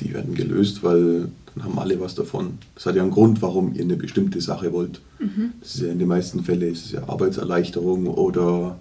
die 0.00 0.12
werden 0.14 0.34
gelöst, 0.34 0.82
weil 0.82 1.28
dann 1.54 1.64
haben 1.64 1.78
alle 1.78 2.00
was 2.00 2.14
davon. 2.14 2.58
Das 2.74 2.86
hat 2.86 2.96
ja 2.96 3.02
einen 3.02 3.10
Grund, 3.10 3.42
warum 3.42 3.74
ihr 3.74 3.82
eine 3.82 3.96
bestimmte 3.96 4.40
Sache 4.40 4.72
wollt. 4.72 5.00
Mhm. 5.18 5.52
Das 5.60 5.74
ist 5.74 5.82
ja 5.82 5.88
in 5.88 5.98
den 5.98 6.08
meisten 6.08 6.44
Fällen 6.44 6.72
ist 6.72 6.86
es 6.86 6.92
ja 6.92 7.08
Arbeitserleichterung 7.08 8.06
oder 8.06 8.78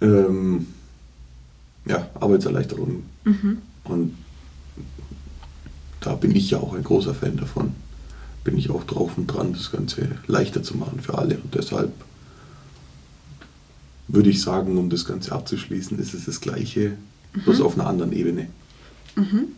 ähm, 0.00 0.66
ja, 1.86 2.08
Arbeitserleichterung. 2.14 3.02
Mhm. 3.24 3.58
Und 3.84 4.14
da 6.00 6.14
bin 6.14 6.34
ich 6.34 6.50
ja 6.50 6.58
auch 6.58 6.74
ein 6.74 6.84
großer 6.84 7.14
Fan 7.14 7.36
davon. 7.36 7.74
Bin 8.44 8.58
ich 8.58 8.70
auch 8.70 8.84
drauf 8.84 9.16
und 9.16 9.28
dran, 9.28 9.52
das 9.52 9.70
Ganze 9.70 10.08
leichter 10.26 10.62
zu 10.62 10.76
machen 10.76 11.00
für 11.00 11.16
alle. 11.16 11.36
Und 11.36 11.54
deshalb 11.54 11.92
würde 14.08 14.30
ich 14.30 14.42
sagen, 14.42 14.76
um 14.76 14.90
das 14.90 15.04
Ganze 15.04 15.32
abzuschließen, 15.32 15.98
ist 15.98 16.12
es 16.12 16.26
das 16.26 16.40
Gleiche, 16.40 16.92
mhm. 17.34 17.42
bloß 17.42 17.60
auf 17.60 17.74
einer 17.74 17.86
anderen 17.86 18.12
Ebene. 18.12 18.48
Mhm 19.16 19.48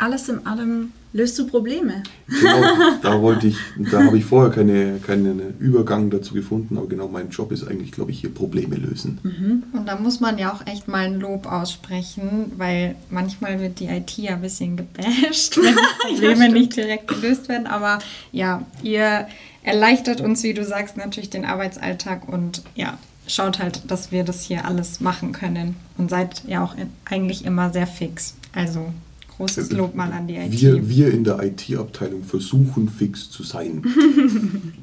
alles 0.00 0.28
in 0.28 0.46
allem 0.46 0.92
löst 1.12 1.38
du 1.38 1.46
Probleme. 1.46 2.02
Genau, 2.28 2.62
da 3.02 3.20
wollte 3.20 3.48
ich, 3.48 3.56
da 3.90 4.04
habe 4.04 4.16
ich 4.16 4.24
vorher 4.24 4.50
keinen 4.50 5.02
keine 5.02 5.54
Übergang 5.58 6.08
dazu 6.08 6.34
gefunden, 6.34 6.78
aber 6.78 6.86
genau 6.86 7.08
mein 7.08 7.30
Job 7.30 7.52
ist 7.52 7.66
eigentlich, 7.66 7.92
glaube 7.92 8.12
ich, 8.12 8.20
hier 8.20 8.32
Probleme 8.32 8.76
lösen. 8.76 9.18
Mhm. 9.22 9.64
Und 9.72 9.86
da 9.86 9.96
muss 9.96 10.20
man 10.20 10.38
ja 10.38 10.52
auch 10.52 10.66
echt 10.66 10.88
mal 10.88 11.04
ein 11.04 11.20
Lob 11.20 11.46
aussprechen, 11.46 12.52
weil 12.56 12.94
manchmal 13.10 13.60
wird 13.60 13.80
die 13.80 13.86
IT 13.86 14.16
ja 14.16 14.34
ein 14.34 14.42
bisschen 14.42 14.76
gebasht, 14.76 15.56
wenn 15.62 15.74
Probleme 16.08 16.46
ja, 16.46 16.52
nicht 16.52 16.76
direkt 16.76 17.08
gelöst 17.08 17.48
werden. 17.48 17.66
Aber 17.66 17.98
ja, 18.32 18.64
ihr 18.82 19.26
erleichtert 19.62 20.20
uns, 20.20 20.42
wie 20.44 20.54
du 20.54 20.64
sagst, 20.64 20.96
natürlich 20.96 21.30
den 21.30 21.44
Arbeitsalltag 21.44 22.26
und 22.26 22.62
ja, 22.74 22.98
schaut 23.26 23.58
halt, 23.58 23.90
dass 23.90 24.12
wir 24.12 24.24
das 24.24 24.42
hier 24.42 24.64
alles 24.64 25.00
machen 25.00 25.32
können 25.32 25.76
und 25.98 26.08
seid 26.08 26.42
ja 26.46 26.64
auch 26.64 26.74
eigentlich 27.04 27.44
immer 27.44 27.70
sehr 27.70 27.86
fix. 27.86 28.34
Also 28.52 28.92
Großes 29.40 29.72
Lob 29.72 29.94
mal 29.94 30.12
an 30.12 30.26
die 30.26 30.36
IT. 30.36 30.52
Wir, 30.52 30.86
wir 30.86 31.10
in 31.10 31.24
der 31.24 31.42
IT-Abteilung 31.42 32.24
versuchen 32.24 32.90
fix 32.90 33.30
zu 33.30 33.42
sein. 33.42 33.82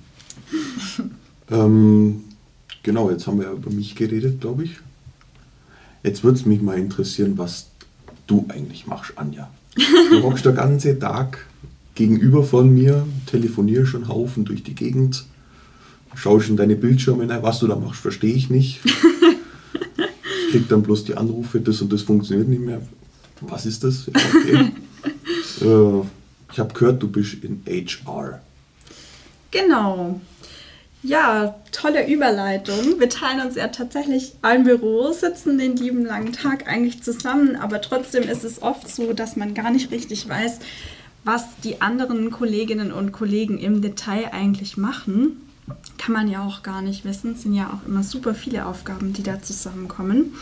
ähm, 1.52 2.24
genau, 2.82 3.12
jetzt 3.12 3.28
haben 3.28 3.40
wir 3.40 3.52
über 3.52 3.70
mich 3.70 3.96
geredet, 3.96 4.42
glaube 4.42 4.64
ich. 4.64 4.78
Jetzt 6.02 6.24
würde 6.24 6.40
es 6.40 6.48
mich 6.48 6.60
mal 6.60 6.80
interessieren, 6.80 7.38
was 7.38 7.68
du 8.26 8.48
eigentlich 8.50 8.88
machst, 8.88 9.14
Anja. 9.16 9.48
Du 9.76 10.24
hockst 10.24 10.46
den 10.46 10.56
ganzen 10.56 11.00
Tag 11.00 11.46
gegenüber 11.94 12.44
von 12.44 12.74
mir, 12.74 13.06
telefonierst 13.28 13.92
schon 13.92 14.08
Haufen 14.08 14.44
durch 14.44 14.64
die 14.64 14.74
Gegend, 14.74 15.26
schaust 16.16 16.50
in 16.50 16.58
deine 16.58 16.76
Bildschirme 16.76 17.30
rein, 17.30 17.44
was 17.44 17.60
du 17.60 17.68
da 17.68 17.76
machst, 17.76 18.02
verstehe 18.02 18.34
ich 18.34 18.50
nicht. 18.50 18.80
Ich 18.84 20.52
krieg 20.52 20.68
dann 20.68 20.82
bloß 20.82 21.04
die 21.04 21.16
Anrufe, 21.16 21.60
das 21.60 21.80
und 21.82 21.94
das 21.94 22.02
funktioniert 22.02 22.48
nicht 22.48 22.66
mehr. 22.66 22.82
Was 23.42 23.66
ist 23.66 23.84
das? 23.84 24.08
Okay. 24.08 24.72
äh, 25.62 26.02
ich 26.52 26.60
habe 26.60 26.74
gehört, 26.74 27.02
du 27.02 27.08
bist 27.08 27.36
in 27.44 27.64
HR. 27.66 28.42
Genau. 29.52 30.20
Ja, 31.04 31.56
tolle 31.72 32.08
Überleitung. 32.08 33.00
Wir 33.00 33.10
teilen 33.10 33.46
uns 33.46 33.56
ja 33.56 33.68
tatsächlich 33.68 34.34
ein 34.42 34.64
Büro, 34.64 35.12
sitzen 35.12 35.58
den 35.58 35.76
lieben 35.76 36.04
langen 36.04 36.34
Tag 36.34 36.68
eigentlich 36.68 37.04
zusammen, 37.04 37.56
aber 37.56 37.82
trotzdem 37.82 38.24
ist 38.24 38.44
es 38.44 38.62
oft 38.62 38.94
so, 38.94 39.14
dass 39.14 39.36
man 39.36 39.54
gar 39.54 39.70
nicht 39.70 39.92
richtig 39.92 40.28
weiß, 40.28 40.60
was 41.24 41.46
die 41.64 41.82
anderen 41.82 42.32
Kolleginnen 42.32 42.92
und 42.92 43.12
Kollegen 43.12 43.58
im 43.60 43.82
Detail 43.82 44.34
eigentlich 44.34 44.76
machen. 44.76 45.38
Kann 45.98 46.14
man 46.14 46.30
ja 46.30 46.44
auch 46.44 46.64
gar 46.64 46.82
nicht 46.82 47.06
wissen. 47.06 47.34
Es 47.34 47.44
sind 47.44 47.54
ja 47.54 47.70
auch 47.70 47.88
immer 47.88 48.04
super 48.04 48.34
viele 48.34 48.66
Aufgaben, 48.66 49.14
die 49.14 49.24
da 49.24 49.42
zusammenkommen. 49.42 50.34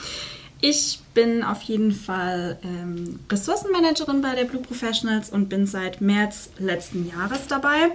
Ich 0.67 0.99
bin 1.13 1.43
auf 1.43 1.61
jeden 1.61 1.91
Fall 1.91 2.57
ähm, 2.63 3.19
Ressourcenmanagerin 3.31 4.23
bei 4.23 4.33
der 4.33 4.45
Blue 4.45 4.63
Professionals 4.63 5.29
und 5.29 5.47
bin 5.47 5.67
seit 5.67 6.01
März 6.01 6.49
letzten 6.57 7.07
Jahres 7.07 7.45
dabei. 7.47 7.91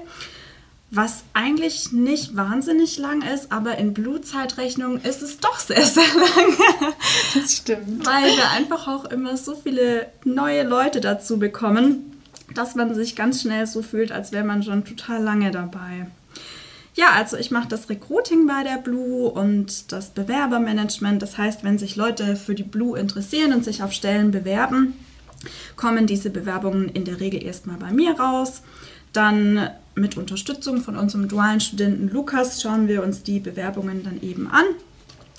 Was 0.93 1.25
eigentlich 1.35 1.91
nicht 1.91 2.37
wahnsinnig 2.37 2.97
lang 2.97 3.23
ist, 3.23 3.51
aber 3.51 3.77
in 3.79 3.93
Blue-Zeitrechnung 3.93 5.01
ist 5.01 5.21
es 5.21 5.41
doch 5.41 5.59
sehr, 5.59 5.85
sehr 5.85 6.05
lang. 6.15 6.57
Das 7.35 7.57
stimmt. 7.57 8.07
Weil 8.07 8.37
wir 8.37 8.51
einfach 8.53 8.87
auch 8.87 9.07
immer 9.07 9.37
so 9.37 9.57
viele 9.57 10.07
neue 10.25 10.63
Leute 10.63 11.01
dazu 11.01 11.41
bekommen, 11.41 12.23
dass 12.55 12.77
man 12.77 12.95
sich 12.95 13.17
ganz 13.17 13.43
schnell 13.43 13.67
so 13.67 13.83
fühlt, 13.83 14.13
als 14.13 14.31
wäre 14.31 14.45
man 14.45 14.63
schon 14.63 14.85
total 14.85 15.21
lange 15.21 15.51
dabei. 15.51 16.07
Ja, 16.95 17.13
also 17.13 17.37
ich 17.37 17.51
mache 17.51 17.69
das 17.69 17.89
Recruiting 17.89 18.47
bei 18.47 18.65
der 18.65 18.79
Blue 18.79 19.31
und 19.31 19.93
das 19.93 20.11
Bewerbermanagement. 20.11 21.23
Das 21.23 21.39
heißt, 21.39 21.63
wenn 21.63 21.79
sich 21.79 21.97
Leute 21.97 22.37
für 22.37 22.55
die 22.55 22.65
Blue 22.65 22.99
interessieren 22.99 23.53
und 23.53 23.65
sich 23.65 23.83
auf 23.83 23.93
Stellen 23.93 24.33
bewerben, 24.33 24.95
kommen 25.77 26.07
diese 26.07 26.31
Bewerbungen 26.31 26.89
in 26.89 27.05
der 27.05 27.21
Regel 27.21 27.43
erstmal 27.43 27.77
bei 27.77 27.93
mir 27.93 28.19
raus. 28.19 28.63
Dann 29.13 29.71
mit 29.95 30.17
Unterstützung 30.17 30.81
von 30.81 30.97
unserem 30.97 31.29
dualen 31.29 31.61
Studenten 31.61 32.09
Lukas 32.09 32.61
schauen 32.61 32.89
wir 32.89 33.03
uns 33.03 33.23
die 33.23 33.41
Bewerbungen 33.41 34.05
dann 34.05 34.21
eben 34.23 34.49
an, 34.49 34.65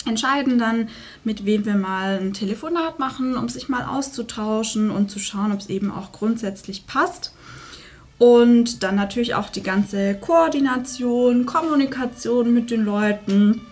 entscheiden 0.04 0.58
dann, 0.58 0.88
mit 1.24 1.44
wem 1.46 1.64
wir 1.64 1.74
mal 1.74 2.18
ein 2.20 2.32
Telefonat 2.32 2.98
machen, 2.98 3.36
um 3.36 3.48
sich 3.48 3.68
mal 3.68 3.84
auszutauschen 3.84 4.90
und 4.90 5.10
zu 5.10 5.18
schauen, 5.18 5.52
ob 5.52 5.60
es 5.60 5.68
eben 5.68 5.90
auch 5.90 6.12
grundsätzlich 6.12 6.86
passt. 6.86 7.32
Und 8.22 8.84
dann 8.84 8.94
natürlich 8.94 9.34
auch 9.34 9.48
die 9.48 9.64
ganze 9.64 10.14
Koordination, 10.14 11.44
Kommunikation 11.44 12.54
mit 12.54 12.70
den 12.70 12.84
Leuten. 12.84 13.62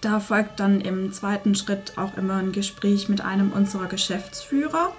Da 0.00 0.20
folgt 0.20 0.58
dann 0.58 0.80
im 0.80 1.12
zweiten 1.12 1.54
Schritt 1.54 1.98
auch 1.98 2.16
immer 2.16 2.36
ein 2.36 2.52
Gespräch 2.52 3.10
mit 3.10 3.20
einem 3.20 3.52
unserer 3.52 3.88
Geschäftsführer. 3.88 4.94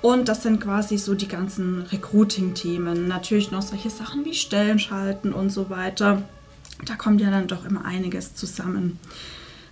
Und 0.00 0.28
das 0.28 0.42
sind 0.42 0.60
quasi 0.60 0.98
so 0.98 1.14
die 1.14 1.28
ganzen 1.28 1.82
Recruiting-Themen. 1.82 3.06
Natürlich 3.06 3.52
noch 3.52 3.62
solche 3.62 3.90
Sachen 3.90 4.24
wie 4.24 4.34
Stellen 4.34 4.80
schalten 4.80 5.32
und 5.32 5.50
so 5.50 5.70
weiter. 5.70 6.22
Da 6.84 6.96
kommt 6.96 7.20
ja 7.20 7.30
dann 7.30 7.46
doch 7.46 7.64
immer 7.64 7.84
einiges 7.84 8.34
zusammen. 8.34 8.98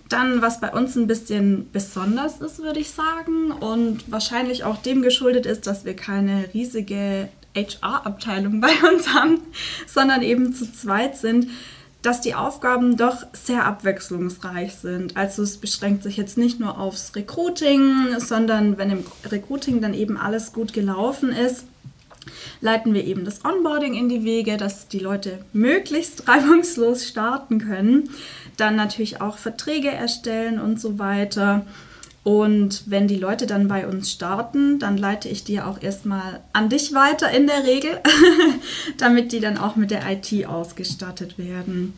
Dann, 0.07 0.41
was 0.41 0.61
bei 0.61 0.71
uns 0.71 0.95
ein 0.95 1.07
bisschen 1.07 1.69
besonders 1.73 2.39
ist, 2.39 2.59
würde 2.59 2.79
ich 2.79 2.91
sagen, 2.91 3.51
und 3.51 4.09
wahrscheinlich 4.09 4.63
auch 4.63 4.77
dem 4.81 5.01
geschuldet 5.01 5.45
ist, 5.45 5.67
dass 5.67 5.83
wir 5.83 5.93
keine 5.97 6.53
riesige 6.53 7.27
HR-Abteilung 7.55 8.61
bei 8.61 8.73
uns 8.91 9.13
haben, 9.13 9.41
sondern 9.87 10.21
eben 10.21 10.53
zu 10.53 10.71
zweit 10.71 11.17
sind, 11.17 11.47
dass 12.01 12.21
die 12.21 12.33
Aufgaben 12.33 12.97
doch 12.97 13.25
sehr 13.33 13.65
abwechslungsreich 13.65 14.73
sind. 14.75 15.17
Also 15.17 15.43
es 15.43 15.57
beschränkt 15.57 16.03
sich 16.03 16.17
jetzt 16.17 16.37
nicht 16.37 16.59
nur 16.59 16.79
aufs 16.79 17.15
Recruiting, 17.15 18.19
sondern 18.19 18.77
wenn 18.77 18.89
im 18.89 19.05
Recruiting 19.25 19.81
dann 19.81 19.93
eben 19.93 20.17
alles 20.17 20.51
gut 20.51 20.73
gelaufen 20.73 21.29
ist, 21.29 21.65
leiten 22.59 22.93
wir 22.93 23.03
eben 23.03 23.25
das 23.25 23.45
Onboarding 23.45 23.93
in 23.93 24.09
die 24.09 24.23
Wege, 24.23 24.57
dass 24.57 24.87
die 24.87 24.99
Leute 24.99 25.39
möglichst 25.53 26.27
reibungslos 26.27 27.07
starten 27.07 27.59
können. 27.59 28.09
Dann 28.57 28.75
natürlich 28.75 29.21
auch 29.21 29.37
Verträge 29.37 29.89
erstellen 29.89 30.59
und 30.59 30.79
so 30.79 30.97
weiter. 30.97 31.65
Und 32.23 32.83
wenn 32.85 33.07
die 33.07 33.17
Leute 33.17 33.47
dann 33.47 33.67
bei 33.67 33.87
uns 33.87 34.11
starten, 34.11 34.77
dann 34.77 34.97
leite 34.97 35.27
ich 35.27 35.43
die 35.43 35.59
auch 35.59 35.81
erstmal 35.81 36.41
an 36.53 36.69
dich 36.69 36.93
weiter 36.93 37.31
in 37.31 37.47
der 37.47 37.63
Regel, 37.65 37.99
damit 38.97 39.31
die 39.31 39.39
dann 39.39 39.57
auch 39.57 39.75
mit 39.75 39.89
der 39.89 40.03
IT 40.09 40.45
ausgestattet 40.45 41.39
werden. 41.39 41.93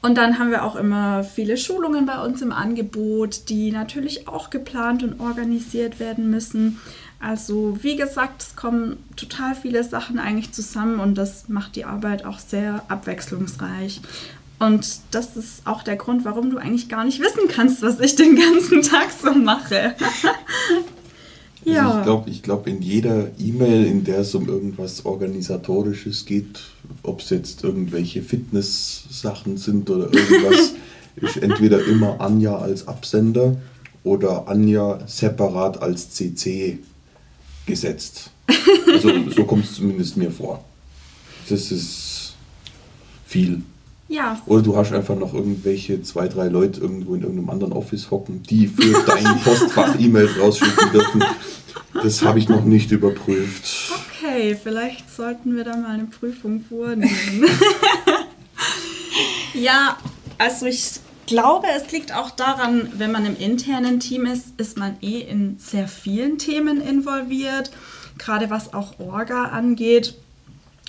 Und 0.00 0.16
dann 0.16 0.38
haben 0.38 0.50
wir 0.50 0.64
auch 0.64 0.76
immer 0.76 1.22
viele 1.22 1.56
Schulungen 1.56 2.06
bei 2.06 2.20
uns 2.22 2.42
im 2.42 2.52
Angebot, 2.52 3.48
die 3.48 3.70
natürlich 3.70 4.26
auch 4.26 4.50
geplant 4.50 5.02
und 5.02 5.20
organisiert 5.20 6.00
werden 6.00 6.28
müssen. 6.30 6.80
Also 7.20 7.78
wie 7.82 7.94
gesagt, 7.94 8.42
es 8.42 8.56
kommen 8.56 8.96
total 9.14 9.54
viele 9.54 9.84
Sachen 9.84 10.18
eigentlich 10.18 10.50
zusammen 10.50 10.98
und 10.98 11.14
das 11.14 11.48
macht 11.48 11.76
die 11.76 11.84
Arbeit 11.84 12.24
auch 12.24 12.40
sehr 12.40 12.82
abwechslungsreich. 12.88 14.00
Und 14.62 15.00
das 15.10 15.36
ist 15.36 15.66
auch 15.66 15.82
der 15.82 15.96
Grund, 15.96 16.24
warum 16.24 16.50
du 16.50 16.58
eigentlich 16.58 16.88
gar 16.88 17.04
nicht 17.04 17.18
wissen 17.18 17.48
kannst, 17.48 17.82
was 17.82 17.98
ich 17.98 18.14
den 18.14 18.36
ganzen 18.36 18.82
Tag 18.82 19.08
so 19.10 19.32
mache. 19.34 19.94
ja. 21.64 21.88
Also 21.88 21.98
ich 21.98 22.04
glaube, 22.04 22.30
ich 22.30 22.42
glaub, 22.42 22.66
in 22.68 22.80
jeder 22.80 23.26
E-Mail, 23.40 23.86
in 23.86 24.04
der 24.04 24.20
es 24.20 24.36
um 24.36 24.48
irgendwas 24.48 25.04
Organisatorisches 25.04 26.26
geht, 26.26 26.60
ob 27.02 27.22
es 27.22 27.30
jetzt 27.30 27.64
irgendwelche 27.64 28.22
Fitness-Sachen 28.22 29.56
sind 29.56 29.90
oder 29.90 30.04
irgendwas, 30.12 30.74
ist 31.16 31.38
entweder 31.38 31.84
immer 31.84 32.20
Anja 32.20 32.56
als 32.56 32.86
Absender 32.86 33.56
oder 34.04 34.46
Anja 34.46 35.00
separat 35.08 35.82
als 35.82 36.10
CC 36.10 36.78
gesetzt. 37.66 38.30
Also 38.86 39.10
so 39.36 39.42
kommt 39.42 39.64
es 39.64 39.74
zumindest 39.74 40.16
mir 40.16 40.30
vor. 40.30 40.64
Das 41.48 41.72
ist 41.72 42.34
viel. 43.26 43.62
Ja. 44.12 44.38
Oder 44.44 44.62
du 44.62 44.76
hast 44.76 44.92
einfach 44.92 45.16
noch 45.16 45.32
irgendwelche 45.32 46.02
zwei, 46.02 46.28
drei 46.28 46.48
Leute 46.48 46.80
irgendwo 46.80 47.14
in 47.14 47.22
irgendeinem 47.22 47.48
anderen 47.48 47.72
Office 47.72 48.10
hocken, 48.10 48.42
die 48.42 48.66
für 48.66 49.02
dein 49.06 49.24
Postfach 49.40 49.98
E-Mails 49.98 50.38
rausschicken 50.38 50.92
dürfen. 50.92 51.24
Das 51.94 52.20
habe 52.20 52.38
ich 52.38 52.48
noch 52.48 52.62
nicht 52.62 52.90
überprüft. 52.90 53.90
Okay, 53.90 54.54
vielleicht 54.62 55.10
sollten 55.10 55.56
wir 55.56 55.64
da 55.64 55.76
mal 55.76 55.92
eine 55.92 56.04
Prüfung 56.04 56.60
vornehmen. 56.60 57.10
ja, 59.54 59.96
also 60.36 60.66
ich 60.66 61.00
glaube, 61.26 61.68
es 61.74 61.90
liegt 61.90 62.14
auch 62.14 62.30
daran, 62.30 62.92
wenn 62.98 63.12
man 63.12 63.24
im 63.24 63.36
internen 63.36 63.98
Team 63.98 64.26
ist, 64.26 64.48
ist 64.58 64.76
man 64.76 64.96
eh 65.00 65.20
in 65.20 65.56
sehr 65.58 65.88
vielen 65.88 66.36
Themen 66.36 66.82
involviert, 66.82 67.70
gerade 68.18 68.50
was 68.50 68.74
auch 68.74 68.98
Orga 68.98 69.44
angeht. 69.44 70.16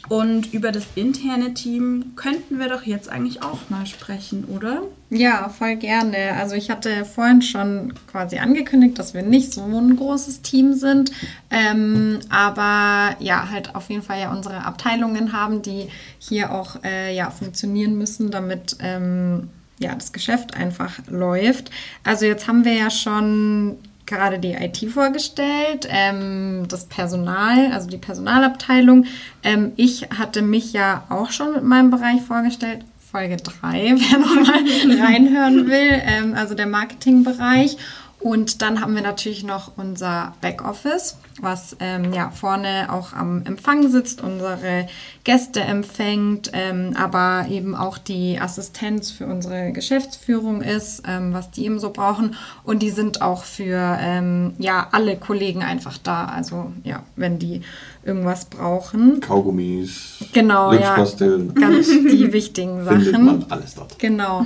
Und 0.09 0.53
über 0.53 0.71
das 0.73 0.83
interne 0.95 1.53
Team 1.53 2.13
könnten 2.15 2.59
wir 2.59 2.67
doch 2.67 2.83
jetzt 2.83 3.07
eigentlich 3.07 3.41
auch 3.41 3.69
mal 3.69 3.85
sprechen, 3.85 4.43
oder? 4.45 4.81
Ja, 5.09 5.47
voll 5.47 5.77
gerne. 5.77 6.33
Also 6.37 6.55
ich 6.55 6.69
hatte 6.69 7.05
vorhin 7.05 7.41
schon 7.41 7.93
quasi 8.11 8.37
angekündigt, 8.37 8.99
dass 8.99 9.13
wir 9.13 9.21
nicht 9.21 9.53
so 9.53 9.63
ein 9.63 9.95
großes 9.95 10.41
Team 10.41 10.73
sind, 10.73 11.11
ähm, 11.49 12.19
aber 12.29 13.15
ja, 13.19 13.49
halt 13.49 13.75
auf 13.75 13.89
jeden 13.89 14.01
Fall 14.01 14.19
ja 14.19 14.31
unsere 14.31 14.65
Abteilungen 14.65 15.31
haben, 15.31 15.61
die 15.61 15.87
hier 16.19 16.51
auch 16.51 16.83
äh, 16.83 17.15
ja 17.15 17.29
funktionieren 17.29 17.97
müssen, 17.97 18.29
damit 18.29 18.75
ähm, 18.79 19.49
ja, 19.79 19.95
das 19.95 20.11
Geschäft 20.11 20.55
einfach 20.55 20.99
läuft. 21.07 21.71
Also 22.03 22.25
jetzt 22.25 22.47
haben 22.47 22.65
wir 22.65 22.73
ja 22.73 22.89
schon 22.89 23.77
gerade 24.05 24.39
die 24.39 24.53
IT 24.53 24.77
vorgestellt, 24.91 25.87
ähm, 25.89 26.65
das 26.67 26.85
Personal, 26.85 27.71
also 27.71 27.89
die 27.89 27.97
Personalabteilung. 27.97 29.05
Ähm, 29.43 29.71
ich 29.75 30.09
hatte 30.17 30.41
mich 30.41 30.73
ja 30.73 31.03
auch 31.09 31.31
schon 31.31 31.53
mit 31.53 31.63
meinem 31.63 31.89
Bereich 31.91 32.21
vorgestellt. 32.21 32.85
Folge 33.11 33.37
3, 33.37 33.51
wer 33.97 34.19
nochmal 34.19 34.99
reinhören 35.05 35.67
will, 35.67 36.01
ähm, 36.05 36.33
also 36.33 36.55
der 36.55 36.67
Marketingbereich. 36.67 37.77
Und 38.23 38.61
dann 38.61 38.79
haben 38.79 38.95
wir 38.95 39.01
natürlich 39.01 39.43
noch 39.43 39.73
unser 39.75 40.33
Backoffice, 40.39 41.17
was 41.41 41.75
ähm, 41.81 42.13
ja 42.13 42.29
vorne 42.29 42.87
auch 42.89 43.11
am 43.11 43.45
Empfang 43.45 43.89
sitzt, 43.89 44.23
unsere 44.23 44.87
Gäste 45.25 45.59
empfängt, 45.59 46.49
ähm, 46.53 46.95
aber 46.95 47.47
eben 47.49 47.75
auch 47.75 47.97
die 47.97 48.39
Assistenz 48.39 49.11
für 49.11 49.25
unsere 49.25 49.73
Geschäftsführung 49.73 50.61
ist, 50.61 51.03
ähm, 51.05 51.33
was 51.33 51.51
die 51.51 51.65
eben 51.65 51.79
so 51.79 51.89
brauchen. 51.89 52.35
Und 52.63 52.81
die 52.81 52.91
sind 52.91 53.21
auch 53.21 53.43
für 53.43 53.97
ähm, 53.99 54.53
ja 54.57 54.87
alle 54.93 55.17
Kollegen 55.17 55.61
einfach 55.61 55.97
da. 55.97 56.23
Also 56.23 56.71
ja, 56.85 57.03
wenn 57.17 57.39
die 57.39 57.59
irgendwas 58.05 58.45
brauchen. 58.45 59.19
Kaugummis, 59.19 60.23
genau, 60.31 60.71
ja, 60.71 60.95
ganz 60.95 61.17
die 61.17 62.29
wichtigen 62.31 62.85
Sachen. 62.85 63.01
Findet 63.01 63.21
man 63.21 63.45
alles 63.49 63.75
dort. 63.75 63.99
Genau. 63.99 64.45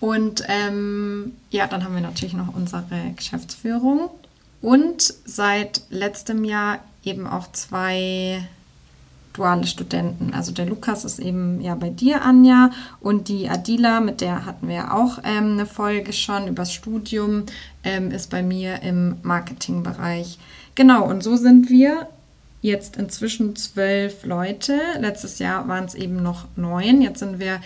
Und 0.00 0.44
ähm, 0.48 1.32
ja, 1.50 1.66
dann 1.66 1.84
haben 1.84 1.94
wir 1.94 2.02
natürlich 2.02 2.34
noch 2.34 2.54
unsere 2.54 2.84
Geschäftsführung 3.16 4.10
und 4.62 5.14
seit 5.24 5.82
letztem 5.90 6.44
Jahr 6.44 6.78
eben 7.04 7.26
auch 7.26 7.50
zwei 7.52 8.42
duale 9.32 9.66
Studenten. 9.66 10.34
Also 10.34 10.52
der 10.52 10.66
Lukas 10.66 11.04
ist 11.04 11.20
eben 11.20 11.60
ja 11.60 11.74
bei 11.74 11.90
dir, 11.90 12.22
Anja, 12.22 12.70
und 13.00 13.28
die 13.28 13.48
Adila, 13.48 14.00
mit 14.00 14.20
der 14.20 14.44
hatten 14.44 14.68
wir 14.68 14.94
auch 14.94 15.18
ähm, 15.24 15.52
eine 15.52 15.66
Folge 15.66 16.12
schon 16.12 16.48
übers 16.48 16.72
Studium, 16.72 17.44
ähm, 17.84 18.10
ist 18.10 18.30
bei 18.30 18.42
mir 18.42 18.82
im 18.82 19.16
Marketingbereich. 19.22 20.38
Genau, 20.74 21.08
und 21.08 21.22
so 21.22 21.36
sind 21.36 21.70
wir 21.70 22.08
jetzt 22.60 22.96
inzwischen 22.96 23.54
zwölf 23.54 24.24
Leute. 24.24 24.78
Letztes 24.98 25.38
Jahr 25.38 25.68
waren 25.68 25.84
es 25.84 25.94
eben 25.94 26.22
noch 26.22 26.46
neun. 26.56 27.00
Jetzt 27.00 27.20
sind 27.20 27.38
wir 27.38 27.60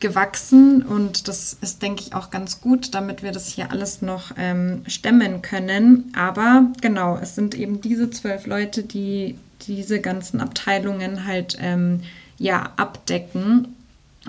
gewachsen 0.00 0.82
und 0.82 1.28
das 1.28 1.56
ist, 1.60 1.82
denke 1.82 2.02
ich, 2.02 2.14
auch 2.14 2.30
ganz 2.30 2.60
gut, 2.60 2.94
damit 2.94 3.22
wir 3.22 3.32
das 3.32 3.48
hier 3.48 3.70
alles 3.70 4.02
noch 4.02 4.32
ähm, 4.36 4.82
stemmen 4.86 5.42
können. 5.42 6.12
Aber 6.16 6.66
genau, 6.80 7.18
es 7.20 7.34
sind 7.34 7.54
eben 7.54 7.80
diese 7.80 8.10
zwölf 8.10 8.46
Leute, 8.46 8.82
die 8.82 9.36
diese 9.66 10.00
ganzen 10.00 10.40
Abteilungen 10.40 11.26
halt 11.26 11.56
ähm, 11.60 12.00
ja 12.38 12.72
abdecken. 12.76 13.76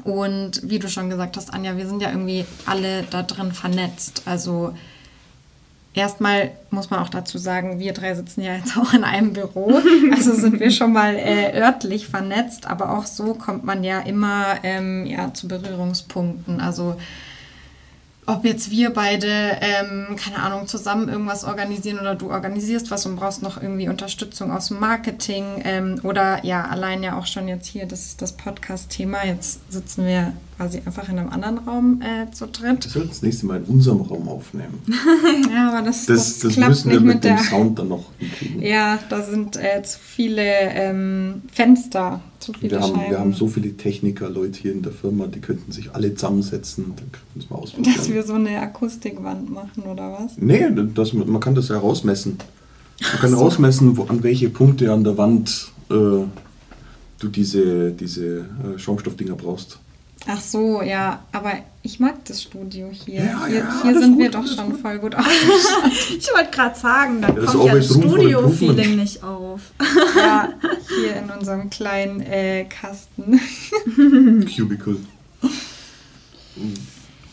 Und 0.03 0.69
wie 0.69 0.79
du 0.79 0.89
schon 0.89 1.09
gesagt 1.09 1.37
hast, 1.37 1.53
Anja, 1.53 1.75
wir 1.77 1.87
sind 1.87 2.01
ja 2.01 2.09
irgendwie 2.11 2.45
alle 2.65 3.03
da 3.03 3.23
drin 3.23 3.51
vernetzt. 3.51 4.23
Also 4.25 4.73
Erstmal 5.93 6.51
muss 6.69 6.89
man 6.89 7.01
auch 7.01 7.09
dazu 7.09 7.37
sagen, 7.37 7.79
wir 7.79 7.91
drei 7.91 8.15
sitzen 8.15 8.41
ja 8.41 8.55
jetzt 8.55 8.77
auch 8.77 8.93
in 8.93 9.03
einem 9.03 9.33
Büro, 9.33 9.81
also 10.13 10.33
sind 10.33 10.59
wir 10.61 10.71
schon 10.71 10.93
mal 10.93 11.15
äh, 11.15 11.59
örtlich 11.59 12.07
vernetzt, 12.07 12.65
aber 12.65 12.97
auch 12.97 13.05
so 13.05 13.33
kommt 13.33 13.65
man 13.65 13.83
ja 13.83 13.99
immer 13.99 14.55
ähm, 14.63 15.05
ja, 15.05 15.33
zu 15.33 15.49
Berührungspunkten. 15.49 16.61
Also 16.61 16.95
ob 18.25 18.45
jetzt 18.45 18.71
wir 18.71 18.91
beide, 18.91 19.27
ähm, 19.27 20.15
keine 20.15 20.37
Ahnung, 20.37 20.67
zusammen 20.67 21.09
irgendwas 21.09 21.43
organisieren 21.43 21.99
oder 21.99 22.15
du 22.15 22.31
organisierst 22.31 22.89
was 22.89 23.05
und 23.05 23.17
brauchst 23.17 23.41
noch 23.41 23.61
irgendwie 23.61 23.89
Unterstützung 23.89 24.51
aus 24.51 24.69
dem 24.69 24.79
Marketing 24.79 25.61
ähm, 25.65 25.99
oder 26.03 26.45
ja, 26.45 26.65
allein 26.65 27.03
ja 27.03 27.17
auch 27.17 27.25
schon 27.25 27.47
jetzt 27.47 27.67
hier 27.67 27.85
das, 27.85 28.15
das 28.15 28.33
Podcast-Thema. 28.33 29.25
Jetzt 29.25 29.71
sitzen 29.71 30.05
wir 30.05 30.33
quasi 30.61 30.77
einfach 30.85 31.09
in 31.09 31.17
einem 31.17 31.29
anderen 31.29 31.57
Raum 31.57 32.01
äh, 32.01 32.31
zu 32.31 32.45
dritt. 32.45 32.85
Wir 32.85 32.91
sollten 32.91 33.09
das 33.09 33.21
nächste 33.23 33.47
Mal 33.47 33.57
in 33.57 33.63
unserem 33.65 34.01
Raum 34.01 34.27
aufnehmen. 34.27 34.79
ja, 35.51 35.69
aber 35.69 35.81
das, 35.85 36.05
das, 36.05 36.17
das, 36.17 36.39
das 36.39 36.53
klappt 36.53 36.69
müssen 36.69 36.91
wir 36.91 36.99
nicht 36.99 37.05
mit, 37.05 37.15
mit 37.15 37.23
dem 37.23 37.37
Sound 37.39 37.79
dann 37.79 37.87
noch 37.87 38.05
hinkriegen. 38.19 38.61
Ja, 38.71 38.99
da 39.09 39.23
sind 39.23 39.57
äh, 39.57 39.81
zu 39.81 39.97
viele 39.99 40.43
ähm, 40.43 41.41
Fenster 41.51 42.21
zu 42.39 42.53
viele 42.53 42.71
wir, 42.71 42.81
haben, 42.81 42.99
wir 43.09 43.19
haben 43.19 43.33
so 43.33 43.47
viele 43.47 43.75
Techniker, 43.75 44.29
Leute 44.29 44.59
hier 44.59 44.71
in 44.71 44.83
der 44.83 44.91
Firma, 44.91 45.27
die 45.27 45.39
könnten 45.39 45.71
sich 45.71 45.93
alle 45.93 46.13
zusammensetzen, 46.13 46.93
dann 46.95 47.11
könnten 47.11 47.39
es 47.39 47.49
mal 47.49 47.55
ausprobieren. 47.59 47.95
Dass 47.95 48.11
wir 48.11 48.23
so 48.23 48.33
eine 48.33 48.59
Akustikwand 48.61 49.49
machen 49.49 49.83
oder 49.83 50.11
was? 50.11 50.37
Nee, 50.37 50.67
das, 50.93 51.13
man 51.13 51.39
kann 51.39 51.55
das 51.55 51.69
ja 51.69 51.77
rausmessen. 51.79 52.37
Man 53.01 53.19
kann 53.19 53.31
so. 53.31 53.37
rausmessen, 53.37 53.97
wo, 53.97 54.03
an 54.03 54.21
welche 54.21 54.49
Punkte 54.49 54.91
an 54.91 55.03
der 55.03 55.17
Wand 55.17 55.71
äh, 55.89 55.93
du 55.93 57.27
diese, 57.29 57.91
diese 57.91 58.37
äh, 58.37 58.77
Schaumstoffdinger 58.77 59.35
brauchst. 59.35 59.79
Ach 60.27 60.39
so, 60.39 60.81
ja, 60.81 61.23
aber 61.31 61.53
ich 61.81 61.99
mag 61.99 62.23
das 62.25 62.43
Studio 62.43 62.89
hier. 62.91 63.23
Ja, 63.23 63.45
hier, 63.47 63.57
ja, 63.57 63.81
hier 63.81 63.99
sind 63.99 64.13
gut, 64.13 64.19
wir 64.19 64.31
doch 64.31 64.47
schon 64.47 64.71
gut. 64.71 64.81
voll 64.81 64.99
gut 64.99 65.15
ausgestattet. 65.15 65.91
ich 66.19 66.29
wollte 66.33 66.51
gerade 66.51 66.79
sagen, 66.79 67.21
da 67.21 67.29
ja, 67.29 67.45
kommt 67.45 67.65
ja 67.65 67.75
das 67.75 67.87
Studio-Feeling 67.87 68.97
nicht 68.97 69.23
auf. 69.23 69.61
ja, 70.15 70.49
hier 70.87 71.15
in 71.15 71.29
unserem 71.31 71.69
kleinen 71.71 72.21
äh, 72.21 72.65
Kasten. 72.65 73.39
Cubicle. 74.55 74.97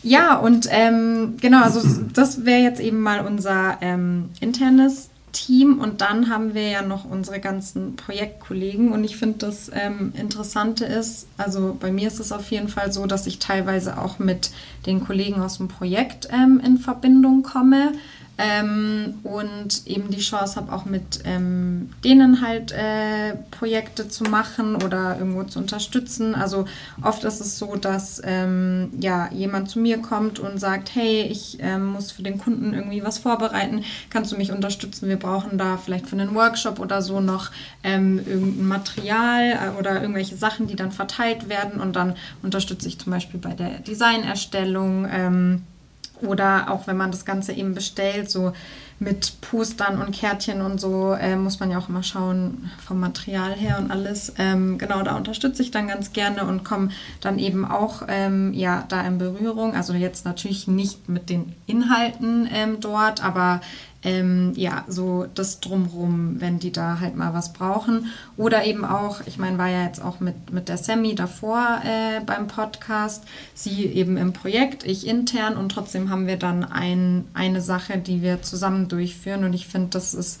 Ja, 0.01 0.37
und 0.37 0.67
ähm, 0.71 1.37
genau, 1.39 1.61
also 1.61 1.81
das 2.13 2.45
wäre 2.45 2.61
jetzt 2.61 2.79
eben 2.79 3.01
mal 3.01 3.25
unser 3.25 3.77
ähm, 3.81 4.29
internes 4.39 5.09
Team 5.31 5.79
und 5.79 6.01
dann 6.01 6.29
haben 6.29 6.53
wir 6.53 6.69
ja 6.69 6.81
noch 6.81 7.05
unsere 7.05 7.39
ganzen 7.39 7.95
Projektkollegen 7.95 8.91
und 8.91 9.03
ich 9.03 9.17
finde 9.17 9.39
das 9.39 9.71
ähm, 9.73 10.13
Interessante 10.15 10.85
ist, 10.85 11.27
also 11.37 11.77
bei 11.79 11.91
mir 11.91 12.07
ist 12.07 12.19
es 12.19 12.31
auf 12.31 12.51
jeden 12.51 12.69
Fall 12.69 12.91
so, 12.91 13.05
dass 13.05 13.27
ich 13.27 13.39
teilweise 13.39 13.97
auch 13.99 14.19
mit 14.19 14.51
den 14.85 15.03
Kollegen 15.03 15.41
aus 15.41 15.57
dem 15.57 15.67
Projekt 15.67 16.27
ähm, 16.31 16.61
in 16.63 16.77
Verbindung 16.77 17.43
komme. 17.43 17.93
Ähm, 18.39 19.19
und 19.23 19.85
eben 19.85 20.09
die 20.09 20.21
Chance 20.21 20.55
habe, 20.55 20.71
auch 20.71 20.85
mit 20.85 21.19
ähm, 21.25 21.89
denen 22.05 22.41
halt 22.41 22.71
äh, 22.71 23.35
Projekte 23.51 24.07
zu 24.07 24.23
machen 24.23 24.77
oder 24.77 25.17
irgendwo 25.19 25.43
zu 25.43 25.59
unterstützen. 25.59 26.35
Also 26.35 26.63
oft 27.03 27.25
ist 27.25 27.41
es 27.41 27.59
so, 27.59 27.75
dass 27.75 28.21
ähm, 28.23 28.91
ja, 28.97 29.29
jemand 29.33 29.69
zu 29.69 29.79
mir 29.79 29.97
kommt 29.97 30.39
und 30.39 30.57
sagt, 30.57 30.95
hey, 30.95 31.23
ich 31.23 31.57
ähm, 31.59 31.87
muss 31.87 32.11
für 32.11 32.23
den 32.23 32.37
Kunden 32.37 32.73
irgendwie 32.73 33.03
was 33.03 33.17
vorbereiten, 33.17 33.83
kannst 34.09 34.31
du 34.31 34.37
mich 34.37 34.53
unterstützen? 34.53 35.09
Wir 35.09 35.19
brauchen 35.19 35.57
da 35.57 35.75
vielleicht 35.75 36.07
für 36.07 36.15
einen 36.15 36.33
Workshop 36.33 36.79
oder 36.79 37.01
so 37.01 37.19
noch 37.19 37.51
ähm, 37.83 38.19
irgendein 38.25 38.67
Material 38.69 39.51
äh, 39.51 39.77
oder 39.77 40.01
irgendwelche 40.01 40.37
Sachen, 40.37 40.67
die 40.67 40.77
dann 40.77 40.93
verteilt 40.93 41.49
werden 41.49 41.81
und 41.81 41.97
dann 41.97 42.15
unterstütze 42.41 42.87
ich 42.87 42.99
zum 42.99 43.11
Beispiel 43.11 43.39
bei 43.41 43.53
der 43.53 43.79
Designerstellung 43.79 45.05
ähm, 45.11 45.63
oder 46.21 46.71
auch 46.71 46.87
wenn 46.87 46.97
man 46.97 47.11
das 47.11 47.25
Ganze 47.25 47.53
eben 47.53 47.73
bestellt, 47.73 48.29
so 48.29 48.53
mit 48.99 49.39
Postern 49.39 50.01
und 50.01 50.13
Kärtchen 50.13 50.61
und 50.61 50.79
so, 50.79 51.13
äh, 51.13 51.37
muss 51.37 51.59
man 51.59 51.71
ja 51.71 51.79
auch 51.79 51.87
immer 51.87 52.03
schauen 52.03 52.69
vom 52.85 52.99
Material 52.99 53.53
her 53.53 53.77
und 53.79 53.91
alles. 53.91 54.33
Ähm, 54.37 54.77
genau, 54.77 55.01
da 55.03 55.15
unterstütze 55.15 55.63
ich 55.63 55.71
dann 55.71 55.87
ganz 55.87 56.11
gerne 56.11 56.43
und 56.43 56.65
komme 56.65 56.89
dann 57.21 57.39
eben 57.39 57.63
auch 57.63 58.03
ähm, 58.09 58.53
ja, 58.53 58.83
da 58.89 59.01
in 59.01 59.17
Berührung. 59.17 59.73
Also 59.73 59.93
jetzt 59.93 60.25
natürlich 60.25 60.67
nicht 60.67 61.07
mit 61.07 61.29
den 61.29 61.53
Inhalten 61.65 62.49
ähm, 62.51 62.81
dort, 62.81 63.23
aber 63.23 63.61
ähm, 64.03 64.53
ja, 64.55 64.85
so 64.87 65.25
das 65.35 65.59
Drumrum, 65.59 66.39
wenn 66.39 66.59
die 66.59 66.71
da 66.71 66.99
halt 66.99 67.15
mal 67.15 67.33
was 67.33 67.53
brauchen. 67.53 68.07
Oder 68.37 68.65
eben 68.65 68.85
auch, 68.85 69.21
ich 69.25 69.37
meine, 69.37 69.57
war 69.57 69.69
ja 69.69 69.83
jetzt 69.83 70.01
auch 70.01 70.19
mit, 70.19 70.51
mit 70.51 70.69
der 70.69 70.77
Sammy 70.77 71.15
davor 71.15 71.81
äh, 71.83 72.21
beim 72.25 72.47
Podcast, 72.47 73.25
sie 73.53 73.85
eben 73.85 74.15
im 74.17 74.33
Projekt, 74.33 74.85
ich 74.85 75.05
intern 75.05 75.57
und 75.57 75.69
trotzdem 75.69 76.09
haben 76.09 76.27
wir 76.27 76.37
dann 76.37 76.63
ein, 76.63 77.25
eine 77.33 77.61
Sache, 77.61 77.97
die 77.97 78.21
wir 78.21 78.41
zusammen 78.41 78.87
durchführen 78.87 79.43
und 79.43 79.53
ich 79.53 79.67
finde, 79.67 79.89
das 79.89 80.13
ist 80.13 80.39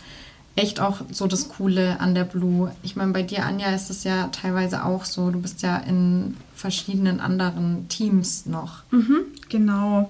echt 0.55 0.79
auch 0.79 1.01
so 1.11 1.27
das 1.27 1.49
Coole 1.49 1.99
an 1.99 2.15
der 2.15 2.25
Blue. 2.25 2.71
Ich 2.83 2.95
meine, 2.95 3.13
bei 3.13 3.23
dir, 3.23 3.45
Anja, 3.45 3.73
ist 3.73 3.89
es 3.89 4.03
ja 4.03 4.27
teilweise 4.27 4.83
auch 4.83 5.05
so, 5.05 5.31
du 5.31 5.41
bist 5.41 5.61
ja 5.61 5.77
in 5.77 6.35
verschiedenen 6.55 7.19
anderen 7.19 7.87
Teams 7.87 8.45
noch. 8.45 8.83
Mhm, 8.91 9.25
genau. 9.47 10.09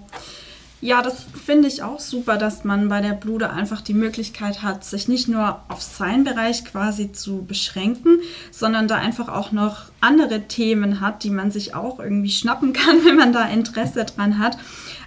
Ja, 0.81 1.01
das 1.01 1.25
finde 1.45 1.67
ich 1.67 1.83
auch 1.83 1.99
super, 1.99 2.37
dass 2.37 2.63
man 2.63 2.87
bei 2.87 3.01
der 3.01 3.11
Blude 3.11 3.49
einfach 3.49 3.81
die 3.81 3.93
Möglichkeit 3.93 4.63
hat, 4.63 4.85
sich 4.85 5.09
nicht 5.09 5.27
nur 5.27 5.59
auf 5.67 5.81
seinen 5.81 6.23
Bereich 6.23 6.63
quasi 6.63 7.11
zu 7.11 7.43
beschränken, 7.43 8.19
sondern 8.49 8.87
da 8.87 8.95
einfach 8.95 9.27
auch 9.27 9.51
noch 9.51 9.91
andere 9.99 10.47
Themen 10.47 11.01
hat, 11.01 11.25
die 11.25 11.31
man 11.31 11.51
sich 11.51 11.75
auch 11.75 11.99
irgendwie 11.99 12.31
schnappen 12.31 12.71
kann, 12.73 13.03
wenn 13.03 13.17
man 13.17 13.33
da 13.33 13.43
Interesse 13.43 14.05
dran 14.05 14.39
hat. 14.39 14.57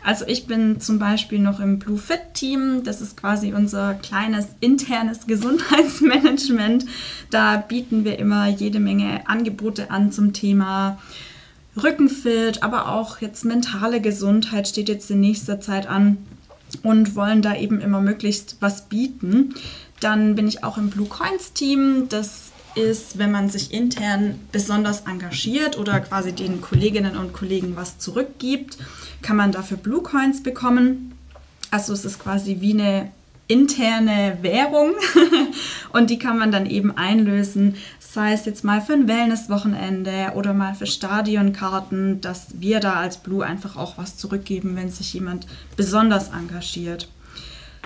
Also 0.05 0.27
ich 0.27 0.47
bin 0.47 0.79
zum 0.79 0.99
Beispiel 0.99 1.39
noch 1.39 1.59
im 1.59 1.79
Blue 1.79 1.99
Fit 1.99 2.35
Team. 2.35 2.83
Das 2.85 3.01
ist 3.01 3.17
quasi 3.17 3.55
unser 3.55 3.95
kleines 3.95 4.49
internes 4.61 5.27
Gesundheitsmanagement. 5.27 6.85
Da 7.31 7.57
bieten 7.57 8.05
wir 8.05 8.19
immer 8.19 8.47
jede 8.49 8.79
Menge 8.79 9.27
Angebote 9.27 9.91
an 9.91 10.13
zum 10.13 10.35
Thema 10.35 10.99
Rückenfit, 11.81 12.63
aber 12.63 12.89
auch 12.89 13.21
jetzt 13.21 13.45
mentale 13.45 14.01
Gesundheit 14.01 14.69
steht 14.69 14.89
jetzt 14.89 15.11
in 15.11 15.21
nächster 15.21 15.61
Zeit 15.61 15.87
an 15.87 16.19
und 16.83 17.15
wollen 17.15 17.43
da 17.43 17.57
eben 17.57 17.81
immer 17.81 18.01
möglichst 18.01 18.57
was 18.61 18.89
bieten. 18.89 19.55
Dann 20.01 20.35
bin 20.35 20.49
ich 20.49 20.65
auch 20.65 20.79
im 20.79 20.91
Blue 20.91 21.07
Coins 21.07 21.53
Team. 21.53 22.07
Das 22.09 22.51
ist, 22.75 23.19
wenn 23.19 23.31
man 23.31 23.49
sich 23.49 23.73
intern 23.73 24.39
besonders 24.51 25.03
engagiert 25.03 25.79
oder 25.79 26.01
quasi 26.01 26.33
den 26.33 26.61
Kolleginnen 26.61 27.17
und 27.17 27.33
Kollegen 27.33 27.77
was 27.77 27.99
zurückgibt, 27.99 28.79
kann 29.21 29.37
man 29.37 29.53
dafür 29.53 29.77
Blue 29.77 30.03
Coins 30.03 30.43
bekommen. 30.43 31.13
Also 31.71 31.93
es 31.93 32.05
ist 32.05 32.19
quasi 32.19 32.59
wie 32.61 32.73
eine 32.73 33.13
interne 33.49 34.39
Währung 34.43 34.93
und 35.93 36.11
die 36.11 36.19
kann 36.19 36.39
man 36.39 36.53
dann 36.53 36.67
eben 36.67 36.97
einlösen, 36.97 37.77
sei 37.99 38.33
es 38.33 38.45
jetzt 38.45 38.65
mal 38.65 38.81
für 38.81 38.93
ein 38.93 39.09
Wellness-Wochenende 39.09 40.33
oder 40.35 40.53
mal 40.53 40.75
für 40.75 40.87
Stadionkarten, 40.87 42.21
dass 42.21 42.61
wir 42.61 42.81
da 42.81 42.95
als 42.95 43.19
Blue 43.19 43.45
einfach 43.45 43.77
auch 43.77 43.99
was 43.99 44.17
zurückgeben, 44.17 44.77
wenn 44.77 44.91
sich 44.91 45.13
jemand 45.15 45.47
besonders 45.77 46.31
engagiert. 46.31 47.09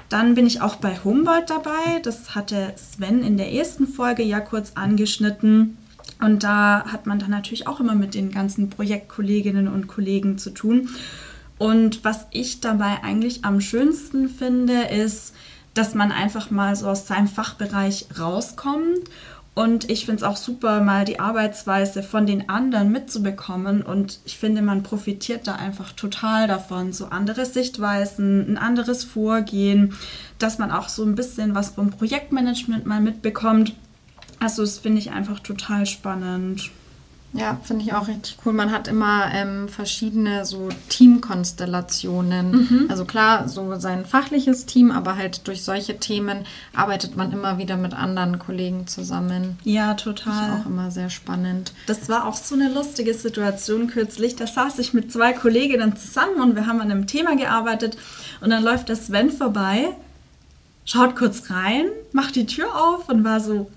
Dann 0.08 0.34
bin 0.34 0.46
ich 0.46 0.60
auch 0.60 0.76
bei 0.76 0.96
Humboldt 1.02 1.50
dabei. 1.50 2.00
Das 2.02 2.34
hatte 2.34 2.72
Sven 2.76 3.22
in 3.22 3.36
der 3.36 3.52
ersten 3.52 3.88
Folge 3.88 4.22
ja 4.22 4.40
kurz 4.40 4.72
angeschnitten. 4.74 5.78
Und 6.20 6.44
da 6.44 6.84
hat 6.86 7.06
man 7.06 7.18
dann 7.18 7.30
natürlich 7.30 7.66
auch 7.66 7.80
immer 7.80 7.94
mit 7.94 8.14
den 8.14 8.30
ganzen 8.30 8.70
Projektkolleginnen 8.70 9.68
und 9.68 9.88
Kollegen 9.88 10.38
zu 10.38 10.50
tun. 10.50 10.88
Und 11.58 12.04
was 12.04 12.26
ich 12.30 12.60
dabei 12.60 13.02
eigentlich 13.02 13.44
am 13.44 13.60
schönsten 13.60 14.28
finde, 14.28 14.82
ist, 14.82 15.34
dass 15.74 15.94
man 15.94 16.12
einfach 16.12 16.50
mal 16.50 16.74
so 16.76 16.88
aus 16.88 17.06
seinem 17.06 17.28
Fachbereich 17.28 18.06
rauskommt 18.18 19.10
und 19.56 19.88
ich 19.88 20.04
finde 20.04 20.16
es 20.16 20.22
auch 20.22 20.36
super, 20.36 20.82
mal 20.82 21.06
die 21.06 21.18
Arbeitsweise 21.18 22.02
von 22.02 22.26
den 22.26 22.50
anderen 22.50 22.92
mitzubekommen. 22.92 23.80
Und 23.80 24.20
ich 24.26 24.36
finde, 24.36 24.60
man 24.60 24.82
profitiert 24.82 25.46
da 25.46 25.54
einfach 25.54 25.92
total 25.92 26.46
davon. 26.46 26.92
So 26.92 27.06
andere 27.06 27.46
Sichtweisen, 27.46 28.52
ein 28.52 28.58
anderes 28.58 29.02
Vorgehen, 29.02 29.94
dass 30.38 30.58
man 30.58 30.70
auch 30.70 30.90
so 30.90 31.04
ein 31.04 31.14
bisschen 31.14 31.54
was 31.54 31.70
vom 31.70 31.88
Projektmanagement 31.88 32.84
mal 32.84 33.00
mitbekommt. 33.00 33.72
Also 34.40 34.60
das 34.60 34.78
finde 34.78 34.98
ich 34.98 35.12
einfach 35.12 35.40
total 35.40 35.86
spannend. 35.86 36.70
Ja, 37.36 37.58
finde 37.62 37.84
ich 37.84 37.92
auch 37.92 38.08
richtig 38.08 38.38
cool. 38.44 38.52
Man 38.52 38.72
hat 38.72 38.88
immer 38.88 39.26
ähm, 39.32 39.68
verschiedene 39.68 40.44
so 40.44 40.68
Teamkonstellationen. 40.88 42.50
Mhm. 42.50 42.86
Also 42.88 43.04
klar, 43.04 43.48
so 43.48 43.74
sein 43.76 44.06
fachliches 44.06 44.66
Team, 44.66 44.90
aber 44.90 45.16
halt 45.16 45.46
durch 45.46 45.62
solche 45.62 45.98
Themen 45.98 46.44
arbeitet 46.74 47.16
man 47.16 47.32
immer 47.32 47.58
wieder 47.58 47.76
mit 47.76 47.94
anderen 47.94 48.38
Kollegen 48.38 48.86
zusammen. 48.86 49.58
Ja, 49.64 49.94
total. 49.94 50.32
Das 50.32 50.58
ist 50.58 50.62
auch 50.62 50.70
immer 50.70 50.90
sehr 50.90 51.10
spannend. 51.10 51.72
Das 51.86 52.08
war 52.08 52.26
auch 52.26 52.36
so 52.36 52.54
eine 52.54 52.72
lustige 52.72 53.14
Situation 53.14 53.88
kürzlich. 53.88 54.36
Da 54.36 54.46
saß 54.46 54.78
ich 54.78 54.94
mit 54.94 55.12
zwei 55.12 55.32
Kolleginnen 55.32 55.96
zusammen 55.96 56.40
und 56.40 56.56
wir 56.56 56.66
haben 56.66 56.80
an 56.80 56.90
einem 56.90 57.06
Thema 57.06 57.36
gearbeitet 57.36 57.96
und 58.40 58.50
dann 58.50 58.62
läuft 58.62 58.88
der 58.88 58.96
Sven 58.96 59.30
vorbei, 59.30 59.88
schaut 60.84 61.16
kurz 61.16 61.50
rein, 61.50 61.86
macht 62.12 62.36
die 62.36 62.46
Tür 62.46 62.68
auf 62.74 63.08
und 63.08 63.24
war 63.24 63.40
so, 63.40 63.70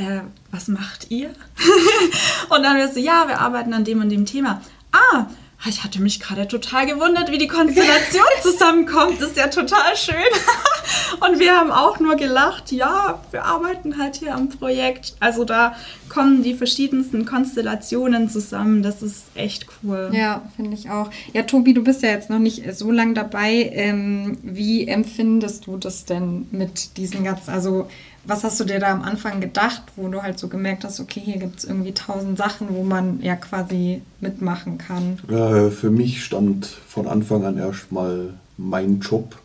äh, 0.00 0.22
was 0.50 0.68
macht 0.68 1.10
ihr? 1.10 1.28
und 2.48 2.62
dann 2.62 2.76
wirst 2.78 2.96
du, 2.96 3.00
ja, 3.00 3.28
wir 3.28 3.40
arbeiten 3.40 3.74
an 3.74 3.84
dem 3.84 4.00
und 4.00 4.08
dem 4.08 4.26
Thema. 4.26 4.62
Ah, 4.92 5.26
ich 5.68 5.84
hatte 5.84 6.00
mich 6.00 6.20
gerade 6.20 6.48
total 6.48 6.86
gewundert, 6.86 7.30
wie 7.30 7.36
die 7.36 7.46
Konstellation 7.46 8.24
zusammenkommt. 8.42 9.20
Das 9.20 9.30
ist 9.30 9.36
ja 9.36 9.48
total 9.48 9.94
schön. 9.94 10.16
Und 11.20 11.38
wir 11.38 11.54
haben 11.54 11.70
auch 11.70 12.00
nur 12.00 12.16
gelacht, 12.16 12.72
ja, 12.72 13.20
wir 13.30 13.44
arbeiten 13.44 13.98
halt 13.98 14.16
hier 14.16 14.34
am 14.34 14.48
Projekt. 14.48 15.14
Also 15.20 15.44
da 15.44 15.74
kommen 16.08 16.42
die 16.42 16.54
verschiedensten 16.54 17.26
Konstellationen 17.26 18.30
zusammen. 18.30 18.82
Das 18.82 19.02
ist 19.02 19.24
echt 19.34 19.66
cool. 19.82 20.10
Ja, 20.12 20.42
finde 20.56 20.74
ich 20.74 20.88
auch. 20.88 21.10
Ja, 21.34 21.42
Tobi, 21.42 21.74
du 21.74 21.84
bist 21.84 22.02
ja 22.02 22.08
jetzt 22.08 22.30
noch 22.30 22.38
nicht 22.38 22.74
so 22.74 22.90
lange 22.90 23.14
dabei. 23.14 23.70
Ähm, 23.74 24.38
wie 24.42 24.88
empfindest 24.88 25.66
du 25.66 25.76
das 25.76 26.06
denn 26.06 26.46
mit 26.52 26.96
diesen 26.96 27.24
ganzen, 27.24 27.50
also 27.50 27.88
was 28.24 28.44
hast 28.44 28.60
du 28.60 28.64
dir 28.64 28.78
da 28.78 28.92
am 28.92 29.02
Anfang 29.02 29.40
gedacht, 29.40 29.82
wo 29.96 30.08
du 30.08 30.22
halt 30.22 30.38
so 30.38 30.48
gemerkt 30.48 30.84
hast, 30.84 31.00
okay, 31.00 31.20
hier 31.24 31.38
gibt 31.38 31.60
es 31.60 31.64
irgendwie 31.64 31.92
tausend 31.92 32.38
Sachen, 32.38 32.68
wo 32.70 32.82
man 32.82 33.20
ja 33.22 33.36
quasi 33.36 34.02
mitmachen 34.20 34.78
kann? 34.78 35.18
Äh, 35.28 35.70
für 35.70 35.90
mich 35.90 36.24
stand 36.24 36.66
von 36.66 37.06
Anfang 37.06 37.44
an 37.44 37.58
erstmal 37.58 38.34
mein 38.56 39.00
Job 39.00 39.36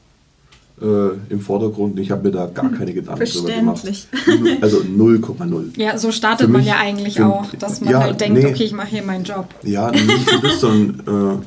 äh, 0.82 0.86
im 1.30 1.40
Vordergrund. 1.40 2.00
Ich 2.00 2.12
habe 2.12 2.24
mir 2.28 2.32
da 2.32 2.48
gar 2.48 2.70
keine 2.72 2.94
Gedanken 2.94 3.26
drüber 3.26 3.52
gemacht. 3.52 3.84
Also 4.62 4.80
0,0. 4.80 5.80
Ja, 5.80 5.98
so 5.98 6.12
startet 6.12 6.50
mich, 6.50 6.58
man 6.58 6.66
ja 6.66 6.78
eigentlich 6.78 7.16
für, 7.16 7.28
auch, 7.28 7.54
dass 7.58 7.82
man 7.82 7.94
ja, 7.94 8.00
halt 8.02 8.20
denkt, 8.20 8.38
nee, 8.38 8.46
okay, 8.46 8.64
ich 8.64 8.74
mache 8.74 8.88
hier 8.88 9.04
meinen 9.04 9.24
Job. 9.24 9.48
Ja, 9.64 9.92
nicht 9.92 10.30
so 10.30 10.68
sondern 10.68 11.40
äh, 11.42 11.46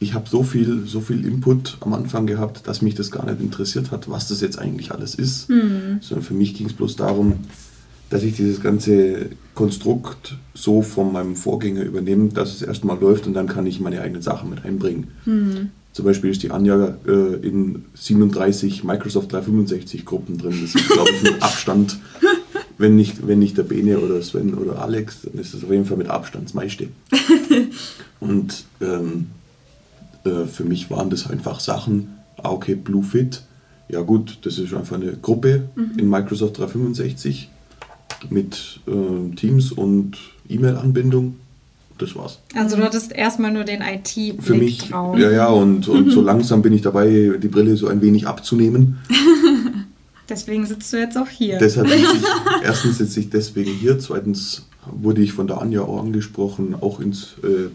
ich 0.00 0.14
habe 0.14 0.28
so 0.28 0.42
viel, 0.42 0.86
so 0.86 1.00
viel 1.00 1.26
Input 1.26 1.76
am 1.80 1.92
Anfang 1.92 2.26
gehabt, 2.26 2.66
dass 2.66 2.80
mich 2.80 2.94
das 2.94 3.10
gar 3.10 3.26
nicht 3.26 3.40
interessiert 3.40 3.90
hat, 3.90 4.08
was 4.08 4.28
das 4.28 4.40
jetzt 4.40 4.58
eigentlich 4.58 4.92
alles 4.92 5.14
ist. 5.14 5.50
Mhm. 5.50 5.98
Sondern 6.00 6.24
für 6.24 6.34
mich 6.34 6.54
ging 6.54 6.66
es 6.66 6.72
bloß 6.72 6.96
darum, 6.96 7.34
dass 8.08 8.22
ich 8.22 8.34
dieses 8.34 8.62
ganze 8.62 9.28
Konstrukt 9.54 10.36
so 10.54 10.80
von 10.80 11.12
meinem 11.12 11.36
Vorgänger 11.36 11.82
übernehme, 11.82 12.30
dass 12.30 12.54
es 12.54 12.62
erstmal 12.62 12.98
läuft 12.98 13.26
und 13.26 13.34
dann 13.34 13.46
kann 13.46 13.66
ich 13.66 13.78
meine 13.78 14.00
eigenen 14.00 14.22
Sachen 14.22 14.48
mit 14.48 14.64
einbringen. 14.64 15.08
Mhm. 15.26 15.70
Zum 15.92 16.06
Beispiel 16.06 16.30
ist 16.30 16.42
die 16.42 16.50
Anja 16.50 16.96
äh, 17.06 17.46
in 17.46 17.84
37 17.94 18.84
Microsoft 18.84 19.32
365 19.32 20.06
Gruppen 20.06 20.38
drin. 20.38 20.58
Das 20.62 20.74
ist, 20.74 20.88
glaube 20.88 21.10
ich, 21.10 21.22
mit 21.22 21.42
Abstand, 21.42 21.98
wenn 22.78 22.96
nicht, 22.96 23.26
wenn 23.26 23.38
nicht 23.38 23.58
der 23.58 23.64
Bene 23.64 23.98
oder 23.98 24.22
Sven 24.22 24.54
oder 24.54 24.80
Alex, 24.80 25.22
dann 25.22 25.38
ist 25.38 25.52
das 25.52 25.62
auf 25.62 25.70
jeden 25.70 25.84
Fall 25.84 25.98
mit 25.98 26.08
Abstand 26.08 26.46
das 26.46 26.54
meiste. 26.54 26.88
Und 28.20 28.64
ähm, 28.80 29.26
äh, 30.24 30.46
für 30.46 30.64
mich 30.64 30.90
waren 30.90 31.10
das 31.10 31.28
einfach 31.28 31.60
Sachen, 31.60 32.18
ah, 32.42 32.50
okay, 32.50 32.74
Bluefit, 32.74 33.42
ja 33.88 34.00
gut, 34.02 34.38
das 34.42 34.58
ist 34.58 34.72
einfach 34.72 34.96
eine 34.96 35.12
Gruppe 35.12 35.68
mhm. 35.74 35.98
in 35.98 36.08
Microsoft 36.08 36.58
365 36.58 37.50
mit 38.28 38.80
äh, 38.86 39.34
Teams 39.34 39.72
und 39.72 40.16
E-Mail-Anbindung. 40.48 41.36
das 41.98 42.14
war's. 42.14 42.38
Also 42.54 42.76
du 42.76 42.82
hattest 42.82 43.12
erstmal 43.12 43.52
nur 43.52 43.64
den 43.64 43.82
IT-Blick 43.82 44.42
Für 44.42 44.54
mich, 44.54 44.78
drauf. 44.88 45.18
ja, 45.18 45.30
ja, 45.30 45.48
und, 45.48 45.88
und 45.88 46.10
so 46.10 46.20
langsam 46.22 46.62
bin 46.62 46.72
ich 46.72 46.82
dabei, 46.82 47.38
die 47.42 47.48
Brille 47.48 47.76
so 47.76 47.88
ein 47.88 48.00
wenig 48.00 48.26
abzunehmen. 48.26 48.98
Deswegen 50.28 50.64
sitzt 50.64 50.92
du 50.92 50.98
jetzt 50.98 51.18
auch 51.18 51.28
hier. 51.28 51.58
Deshalb 51.58 51.88
sitze 51.88 52.16
ich, 52.16 52.22
erstens 52.62 52.98
sitze 52.98 53.18
ich 53.18 53.30
deswegen 53.30 53.72
hier, 53.72 53.98
zweitens 53.98 54.66
wurde 54.86 55.22
ich 55.22 55.32
von 55.32 55.48
der 55.48 55.60
Anja 55.60 55.82
auch 55.82 56.00
angesprochen, 56.00 56.76
auch 56.80 57.00
ins 57.00 57.34
äh, 57.42 57.68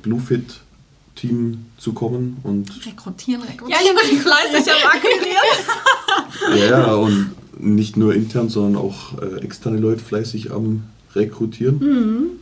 Bluefit-Team 1.16 1.66
zu 1.78 1.94
kommen. 1.94 2.38
Und 2.44 2.86
rekrutieren, 2.86 3.42
Ja, 3.44 3.50
rekrutieren. 3.52 3.98
ich 4.04 4.10
bin 4.10 4.20
fleißig 4.20 4.72
am 4.72 4.90
Akquirieren. 4.92 6.60
ja, 6.60 6.66
ja, 6.88 6.94
und 6.96 7.32
nicht 7.60 7.98
nur 7.98 8.14
intern, 8.14 8.50
sondern 8.50 8.82
auch 8.82 9.20
äh, 9.22 9.42
externe 9.44 9.78
Leute 9.80 10.04
fleißig 10.04 10.52
am 10.52 10.84
Rekrutieren. 11.16 12.40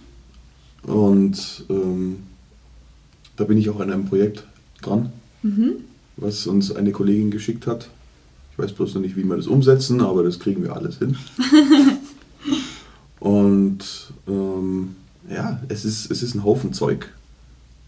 Und 0.84 1.66
ähm, 1.70 2.24
da 3.36 3.44
bin 3.44 3.58
ich 3.58 3.70
auch 3.70 3.80
an 3.80 3.92
einem 3.92 4.06
Projekt 4.06 4.46
dran, 4.82 5.12
was 6.18 6.48
uns 6.48 6.76
eine 6.76 6.92
Kollegin 6.92 7.32
geschickt 7.32 7.68
hat. 7.68 7.90
Ich 8.52 8.60
weiß 8.60 8.74
bloß 8.74 8.96
noch 8.96 9.02
nicht, 9.02 9.16
wie 9.16 9.24
wir 9.24 9.36
das 9.36 9.48
umsetzen, 9.48 10.02
aber 10.02 10.24
das 10.24 10.40
kriegen 10.40 10.64
wir 10.64 10.76
alles 10.76 10.98
hin. 11.00 11.16
Und 13.20 13.80
ähm, 14.28 14.96
ja, 15.30 15.62
es 15.70 15.86
ist, 15.86 16.12
es 16.12 16.22
ist 16.24 16.36
ein 16.36 16.44
Haufen 16.44 16.74
Zeug. 16.74 17.12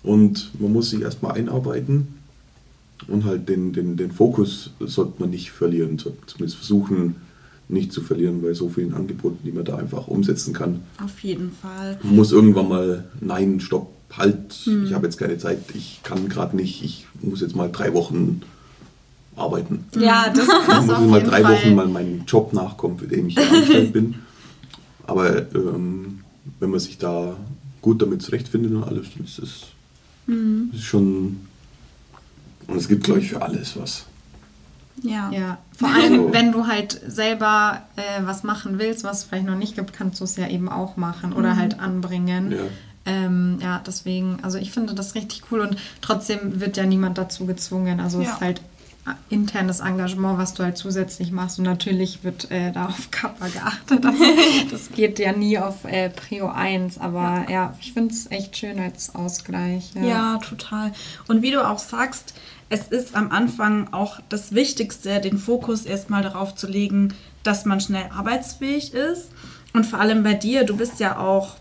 Und 0.05 0.51
man 0.59 0.71
muss 0.71 0.91
sich 0.91 1.01
erstmal 1.01 1.33
einarbeiten 1.33 2.07
und 3.07 3.25
halt 3.25 3.49
den, 3.49 3.73
den, 3.73 3.97
den 3.97 4.11
Fokus 4.11 4.71
sollte 4.79 5.13
man 5.19 5.31
nicht 5.31 5.51
verlieren, 5.51 5.97
sollte 5.97 6.19
zumindest 6.27 6.57
versuchen 6.57 7.15
nicht 7.67 7.91
zu 7.91 8.01
verlieren 8.01 8.41
bei 8.43 8.53
so 8.53 8.69
vielen 8.69 8.93
Angeboten, 8.93 9.39
die 9.43 9.51
man 9.51 9.65
da 9.65 9.77
einfach 9.77 10.07
umsetzen 10.07 10.53
kann. 10.53 10.81
Auf 11.03 11.19
jeden 11.21 11.51
Fall. 11.51 11.97
Man 12.03 12.15
muss 12.15 12.31
irgendwann 12.31 12.69
mal, 12.69 13.05
nein, 13.21 13.59
stopp, 13.59 13.91
halt, 14.11 14.67
ich 14.85 14.93
habe 14.93 15.07
jetzt 15.07 15.17
keine 15.17 15.37
Zeit, 15.39 15.59
ich 15.73 15.99
kann 16.03 16.29
gerade 16.29 16.55
nicht, 16.55 16.83
ich 16.83 17.07
muss 17.21 17.41
jetzt 17.41 17.55
mal 17.55 17.71
drei 17.71 17.93
Wochen 17.95 18.41
arbeiten. 19.35 19.85
Ja, 19.99 20.29
das, 20.35 20.45
Ich 20.45 20.67
das 20.67 20.85
muss 20.85 20.95
auf 20.95 21.07
mal 21.09 21.23
drei 21.23 21.41
Fall. 21.41 21.53
Wochen 21.55 21.75
mal 21.75 21.87
meinen 21.87 22.23
Job 22.27 22.53
nachkommen, 22.53 22.99
für 22.99 23.07
den 23.07 23.27
ich 23.29 23.35
hier 23.37 23.49
angestellt 23.51 23.93
bin. 23.93 24.15
Aber 25.07 25.51
ähm, 25.55 26.19
wenn 26.59 26.69
man 26.69 26.79
sich 26.79 26.99
da 26.99 27.35
gut 27.81 28.01
damit 28.01 28.21
zurechtfindet 28.21 28.71
und 28.73 28.83
alles, 28.83 29.07
dann 29.15 29.25
ist 29.25 29.39
es 29.39 29.61
Mhm. 30.27 30.71
ist 30.73 30.83
schon. 30.83 31.41
Und 32.67 32.77
es 32.77 32.87
gibt, 32.87 33.03
glaube 33.03 33.19
ich, 33.19 33.29
für 33.29 33.41
alles 33.41 33.77
was. 33.79 34.05
Ja. 35.03 35.29
Ja, 35.31 35.57
vor 35.77 35.89
allem, 35.89 36.13
Also- 36.21 36.33
wenn 36.33 36.51
du 36.51 36.67
halt 36.67 36.99
selber 37.07 37.81
äh, 37.95 38.23
was 38.25 38.43
machen 38.43 38.79
willst, 38.79 39.03
was 39.03 39.19
es 39.19 39.23
vielleicht 39.25 39.45
noch 39.45 39.57
nicht 39.57 39.75
gibt, 39.75 39.93
kannst 39.93 40.19
du 40.19 40.23
es 40.23 40.35
ja 40.37 40.47
eben 40.47 40.69
auch 40.69 40.97
machen 40.97 41.33
oder 41.33 41.55
halt 41.57 41.79
anbringen. 41.79 42.51
Ja. 42.51 42.57
Ähm, 43.07 43.59
ja, 43.61 43.81
deswegen, 43.85 44.39
also 44.41 44.57
ich 44.57 44.71
finde 44.71 44.95
das 44.95 45.13
richtig 45.13 45.43
cool 45.51 45.59
und 45.59 45.75
trotzdem 46.01 46.59
wird 46.59 46.75
ja 46.77 46.85
niemand 46.87 47.17
dazu 47.19 47.45
gezwungen. 47.45 47.99
Also 47.99 48.19
es 48.21 48.27
Ja. 48.27 48.33
ist 48.33 48.41
halt 48.41 48.61
internes 49.29 49.81
Engagement, 49.81 50.37
was 50.37 50.53
du 50.53 50.63
halt 50.63 50.77
zusätzlich 50.77 51.31
machst 51.31 51.59
und 51.59 51.65
natürlich 51.65 52.23
wird 52.23 52.49
äh, 52.49 52.71
da 52.71 52.85
auf 52.87 53.11
Kappa 53.11 53.47
geachtet. 53.47 54.03
Also 54.05 54.69
das 54.71 54.91
geht 54.91 55.19
ja 55.19 55.31
nie 55.31 55.57
auf 55.59 55.85
äh, 55.85 56.09
Prio 56.09 56.47
1, 56.47 56.97
aber 56.97 57.45
ja, 57.49 57.75
ich 57.79 57.93
finde 57.93 58.13
es 58.13 58.31
echt 58.31 58.57
schön 58.57 58.79
als 58.79 59.13
Ausgleich. 59.13 59.91
Ja, 59.95 60.37
total. 60.37 60.91
Und 61.27 61.41
wie 61.41 61.51
du 61.51 61.67
auch 61.67 61.79
sagst, 61.79 62.33
es 62.69 62.87
ist 62.87 63.15
am 63.15 63.31
Anfang 63.31 63.93
auch 63.93 64.19
das 64.29 64.53
Wichtigste, 64.53 65.19
den 65.19 65.37
Fokus 65.37 65.85
erstmal 65.85 66.23
darauf 66.23 66.55
zu 66.55 66.67
legen, 66.67 67.13
dass 67.43 67.65
man 67.65 67.79
schnell 67.79 68.09
arbeitsfähig 68.15 68.93
ist. 68.93 69.29
Und 69.73 69.85
vor 69.85 69.99
allem 69.99 70.23
bei 70.23 70.33
dir, 70.33 70.63
du 70.63 70.75
bist 70.75 70.99
ja 70.99 71.19
auch 71.19 71.55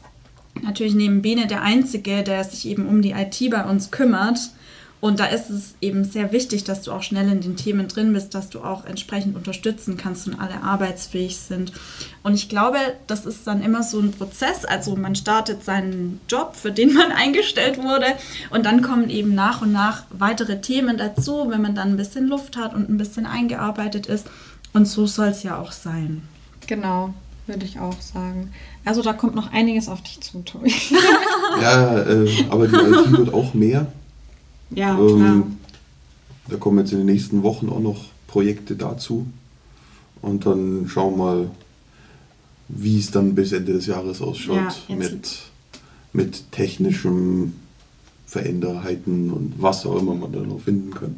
natürlich 0.63 0.95
neben 0.95 1.21
Bene 1.21 1.47
der 1.47 1.63
Einzige, 1.63 2.23
der 2.23 2.45
sich 2.45 2.67
eben 2.67 2.87
um 2.87 3.03
die 3.03 3.11
IT 3.11 3.51
bei 3.51 3.65
uns 3.65 3.91
kümmert. 3.91 4.39
Und 5.05 5.21
da 5.21 5.27
ist 5.27 5.51
es 5.51 5.75
eben 5.83 6.03
sehr 6.05 6.33
wichtig, 6.33 6.65
dass 6.65 6.81
du 6.81 6.91
auch 6.91 7.03
schnell 7.03 7.31
in 7.31 7.43
den 7.43 7.57
Themen 7.57 7.89
drin 7.89 8.15
bist, 8.15 8.35
dass 8.35 8.49
du 8.49 8.61
auch 8.61 8.87
entsprechend 8.87 9.37
unterstützen 9.37 9.99
kannst 9.99 10.27
und 10.27 10.41
alle 10.41 10.63
arbeitsfähig 10.63 11.37
sind. 11.37 11.73
Und 12.23 12.33
ich 12.33 12.49
glaube, 12.49 12.79
das 13.07 13.27
ist 13.27 13.47
dann 13.47 13.63
immer 13.63 13.83
so 13.83 14.01
ein 14.01 14.13
Prozess. 14.13 14.65
Also 14.65 14.97
man 14.97 15.15
startet 15.15 15.63
seinen 15.63 16.21
Job, 16.27 16.57
für 16.57 16.73
den 16.73 16.95
man 16.95 17.13
eingestellt 17.15 17.77
wurde. 17.77 18.07
Und 18.49 18.65
dann 18.65 18.81
kommen 18.81 19.11
eben 19.11 19.35
nach 19.35 19.61
und 19.61 19.73
nach 19.73 20.05
weitere 20.09 20.63
Themen 20.63 20.97
dazu, 20.97 21.51
wenn 21.51 21.61
man 21.61 21.75
dann 21.75 21.91
ein 21.91 21.97
bisschen 21.99 22.27
Luft 22.27 22.57
hat 22.57 22.73
und 22.73 22.89
ein 22.89 22.97
bisschen 22.97 23.27
eingearbeitet 23.27 24.07
ist. 24.07 24.27
Und 24.73 24.89
so 24.89 25.07
soll 25.07 25.29
es 25.29 25.43
ja 25.43 25.59
auch 25.59 25.73
sein. 25.73 26.23
Genau, 26.67 27.13
würde 27.47 27.67
ich 27.67 27.79
auch 27.79 28.01
sagen. 28.01 28.55
Also 28.87 29.03
da 29.03 29.13
kommt 29.13 29.35
noch 29.35 29.53
einiges 29.53 29.87
auf 29.87 30.01
dich 30.01 30.23
zu, 30.23 30.41
Tobi. 30.41 30.73
Ja, 31.61 32.01
äh, 32.01 32.27
aber 32.49 32.67
die 32.67 32.75
IT 32.75 33.19
wird 33.19 33.35
auch 33.35 33.53
mehr. 33.53 33.87
Ja, 34.71 34.95
klar. 34.95 35.09
Ähm, 35.11 35.57
da 36.49 36.57
kommen 36.57 36.79
jetzt 36.79 36.93
in 36.93 36.99
den 36.99 37.07
nächsten 37.07 37.43
Wochen 37.43 37.69
auch 37.69 37.81
noch 37.81 38.05
Projekte 38.27 38.77
dazu. 38.77 39.27
Und 40.21 40.47
dann 40.47 40.87
schauen 40.89 41.17
wir 41.17 41.25
mal, 41.25 41.51
wie 42.69 42.99
es 42.99 43.11
dann 43.11 43.35
bis 43.35 43.53
Ende 43.53 43.73
des 43.75 43.87
Jahres 43.87 44.21
ausschaut 44.23 44.83
Ja, 44.89 44.97
mit, 44.97 45.39
mit 46.13 46.51
technischen 46.53 47.55
Veränderheiten 48.27 49.31
und 49.31 49.55
was 49.59 49.85
auch 49.87 49.97
immer 50.01 50.15
man 50.15 50.33
da 50.33 50.41
noch 50.41 50.61
finden 50.61 50.93
kann. 50.93 51.17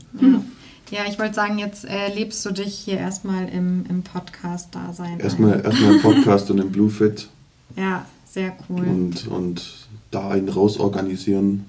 Ja, 0.90 1.00
ich 1.08 1.18
wollte 1.18 1.34
sagen, 1.34 1.58
jetzt 1.58 1.84
äh, 1.84 2.12
lebst 2.14 2.44
du 2.44 2.50
dich 2.50 2.74
hier 2.74 2.98
erstmal 2.98 3.48
im, 3.48 3.84
im 3.88 4.02
Podcast-Dasein. 4.02 5.18
Erstmal, 5.20 5.64
erstmal 5.64 5.94
ein 5.94 6.02
Podcast 6.02 6.50
und 6.50 6.60
ein 6.60 6.70
Bluefit 6.70 7.28
Ja, 7.76 8.06
sehr 8.24 8.52
cool. 8.68 8.84
und, 8.86 9.26
und 9.28 9.86
da 10.10 10.28
einen 10.30 10.48
rausorganisieren 10.48 11.64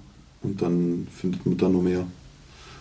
und 0.47 0.61
dann 0.61 1.07
findet 1.19 1.45
man 1.45 1.57
da 1.57 1.67
noch 1.69 1.81
mehr, 1.81 2.05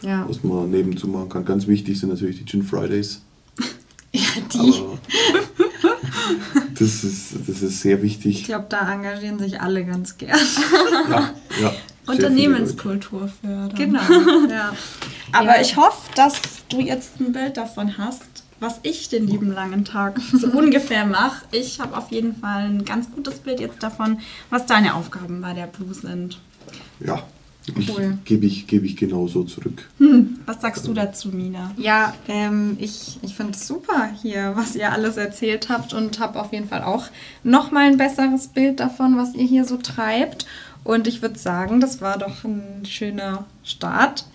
ja. 0.03 0.25
was 0.29 0.43
man 0.45 0.71
nebenzu 0.71 1.09
machen 1.09 1.29
kann. 1.29 1.45
Ganz 1.45 1.67
wichtig 1.67 1.99
sind 1.99 2.11
natürlich 2.11 2.39
die 2.39 2.45
Gin 2.47 2.63
Fridays. 2.63 3.21
ja, 4.13 4.23
die. 4.53 4.59
Aber 4.59 4.99
das 6.79 7.05
ist, 7.05 7.35
das 7.47 7.63
ist 7.63 7.81
sehr 7.81 7.97
Ich 7.97 8.03
wichtig. 8.03 8.45
glaube, 8.45 8.67
da 8.69 8.93
engagieren 8.93 9.39
sich 9.39 9.61
alle 9.61 9.85
ganz 9.85 10.17
gern. 10.19 10.39
Ja, 11.11 11.31
ja, 11.61 11.73
Unternehmenskultur 12.07 13.29
fördern. 13.41 13.75
genau. 13.75 14.01
Ja. 14.51 14.73
Aber 15.33 15.57
Ja. 15.57 15.61
ich 15.61 15.77
hoffe, 15.77 16.11
dass 16.15 16.41
du 16.69 16.81
jetzt 16.81 17.21
ein 17.21 17.33
Bild 17.33 17.57
davon 17.57 17.99
hast, 17.99 18.23
was 18.61 18.81
ich 18.85 19.09
den 19.09 19.27
lieben 19.27 19.53
langen 19.53 19.85
Tag 19.85 20.21
so 20.33 20.47
ungefähr 20.49 21.05
mache. 21.05 21.45
Ich 21.53 21.81
habe 21.81 21.97
auf 21.97 22.11
jeden 22.11 22.37
Fall 22.37 22.65
ein 22.69 22.85
ganz 22.85 23.11
gutes 23.11 23.39
Bild 23.41 23.61
jetzt 23.61 23.83
davon, 23.83 24.21
was 24.51 24.67
deine 24.67 24.95
Aufgaben 24.95 25.41
bei 25.41 25.53
der 25.53 25.67
Blue 25.67 25.93
sind. 25.95 26.39
Ja, 27.01 27.17
ich, 27.17 27.23
Cool. 27.69 28.19
gebe 28.25 28.47
ich, 28.47 28.67
gebe 28.67 28.87
ich 28.87 28.97
genauso 28.97 29.43
zurück. 29.45 29.89
Was 30.47 30.61
sagst 30.61 30.87
du 30.87 30.95
dazu, 30.95 31.31
Mina? 31.31 31.73
Ja, 31.77 32.15
ähm, 32.29 32.77
ich, 32.79 33.19
ich 33.23 33.35
finde 33.35 33.53
es 33.53 33.67
super 33.67 34.11
hier, 34.23 34.53
was 34.55 34.77
ihr 34.77 34.93
alles 34.93 35.17
erzählt 35.17 35.69
habt 35.69 35.93
und 35.93 36.21
habe 36.21 36.41
auf 36.41 36.53
jeden 36.53 36.69
Fall 36.69 36.85
auch 36.85 37.07
nochmal 37.43 37.91
ein 37.91 37.97
besseres 37.97 38.49
Bild 38.49 38.79
davon, 38.79 39.17
was 39.17 39.35
ihr 39.35 39.45
hier 39.45 39.65
so 39.65 39.79
treibt. 39.79 40.47
Und 40.85 41.09
ich 41.09 41.23
würde 41.23 41.39
sagen, 41.39 41.81
das 41.81 42.01
war 42.01 42.19
doch 42.19 42.45
ein 42.45 42.85
schöner 42.85 43.47
Start. 43.65 44.27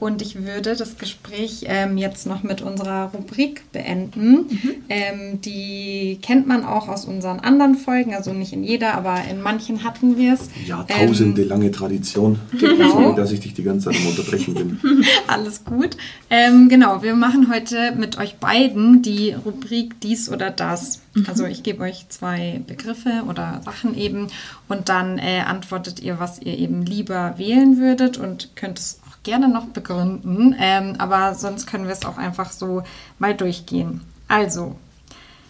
Und 0.00 0.22
ich 0.22 0.44
würde 0.44 0.74
das 0.74 0.96
Gespräch 0.96 1.66
ähm, 1.66 1.98
jetzt 1.98 2.26
noch 2.26 2.42
mit 2.42 2.62
unserer 2.62 3.10
Rubrik 3.12 3.70
beenden. 3.72 4.46
Ähm, 4.88 5.40
die 5.42 6.18
kennt 6.22 6.46
man 6.46 6.64
auch 6.64 6.88
aus 6.88 7.04
unseren 7.04 7.38
anderen 7.38 7.76
Folgen, 7.76 8.14
also 8.14 8.32
nicht 8.32 8.52
in 8.52 8.64
jeder, 8.64 8.94
aber 8.94 9.18
in 9.30 9.40
manchen 9.40 9.84
hatten 9.84 10.16
wir 10.16 10.34
es. 10.34 10.48
Jahrtausende 10.66 11.44
lange 11.44 11.70
Tradition. 11.70 12.40
Genau. 12.58 12.90
Sorry, 12.90 13.14
dass 13.14 13.30
ich 13.30 13.40
dich 13.40 13.54
die 13.54 13.62
ganze 13.62 13.90
Zeit 13.90 14.00
am 14.00 14.08
Unterbrechen 14.08 14.54
bin. 14.54 14.80
Alles 15.26 15.64
gut. 15.64 15.96
Ähm, 16.30 16.68
genau, 16.68 17.02
wir 17.02 17.14
machen 17.14 17.52
heute 17.52 17.92
mit 17.96 18.18
euch 18.18 18.36
beiden 18.36 19.02
die 19.02 19.32
Rubrik 19.32 20.00
dies 20.00 20.30
oder 20.30 20.50
das. 20.50 21.00
Also 21.26 21.44
ich 21.44 21.62
gebe 21.62 21.82
euch 21.82 22.06
zwei 22.08 22.60
Begriffe 22.66 23.24
oder 23.28 23.60
Sachen 23.64 23.96
eben 23.96 24.28
und 24.68 24.88
dann 24.88 25.18
äh, 25.18 25.40
antwortet 25.40 26.00
ihr, 26.00 26.20
was 26.20 26.40
ihr 26.40 26.56
eben 26.56 26.86
lieber 26.86 27.34
wählen 27.36 27.78
würdet 27.78 28.16
und 28.16 28.50
könnt 28.54 28.78
es 28.78 28.99
gerne 29.22 29.48
noch 29.48 29.66
begründen. 29.66 30.54
Ähm, 30.58 30.96
aber 30.98 31.34
sonst 31.34 31.66
können 31.66 31.84
wir 31.84 31.92
es 31.92 32.04
auch 32.04 32.18
einfach 32.18 32.50
so 32.50 32.82
mal 33.18 33.34
durchgehen. 33.34 34.00
Also, 34.28 34.76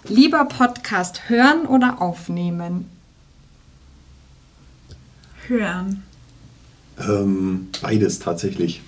lieber 0.05 0.45
Podcast 0.45 1.29
hören 1.29 1.67
oder 1.67 2.01
aufnehmen? 2.01 2.87
Hören. 5.47 6.03
Ähm, 6.99 7.69
beides 7.81 8.19
tatsächlich. 8.19 8.83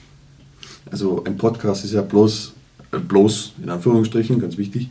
Also 0.90 1.24
ein 1.24 1.36
Podcast 1.36 1.84
ist 1.84 1.92
ja 1.92 2.02
bloß, 2.02 2.52
äh, 2.92 2.98
bloß 2.98 3.54
in 3.62 3.70
Anführungsstrichen, 3.70 4.40
ganz 4.40 4.56
wichtig, 4.58 4.88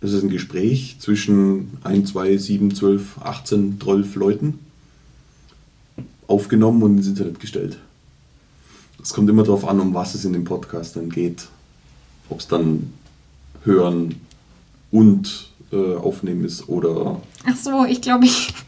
es 0.00 0.12
ist 0.12 0.22
ein 0.22 0.28
Gespräch 0.28 0.96
zwischen 1.00 1.78
1, 1.82 2.10
2, 2.10 2.36
7, 2.36 2.74
12, 2.74 3.18
18, 3.22 3.80
12 3.80 4.14
Leuten 4.16 4.58
aufgenommen 6.26 6.82
und 6.82 6.98
ins 6.98 7.06
Internet 7.06 7.40
gestellt. 7.40 7.78
Es 9.04 9.12
kommt 9.12 9.28
immer 9.30 9.44
darauf 9.44 9.68
an, 9.68 9.78
um 9.80 9.94
was 9.94 10.14
es 10.14 10.24
in 10.24 10.32
dem 10.32 10.44
Podcast 10.44 10.96
dann 10.96 11.10
geht. 11.10 11.46
Ob 12.30 12.40
es 12.40 12.48
dann 12.48 12.92
hören 13.64 14.16
und 14.90 15.50
äh, 15.72 15.94
aufnehmen 15.96 16.44
ist 16.44 16.68
oder 16.68 17.20
Ach 17.46 17.56
so, 17.56 17.84
ich 17.84 18.00
glaube, 18.00 18.24
ich, 18.24 18.52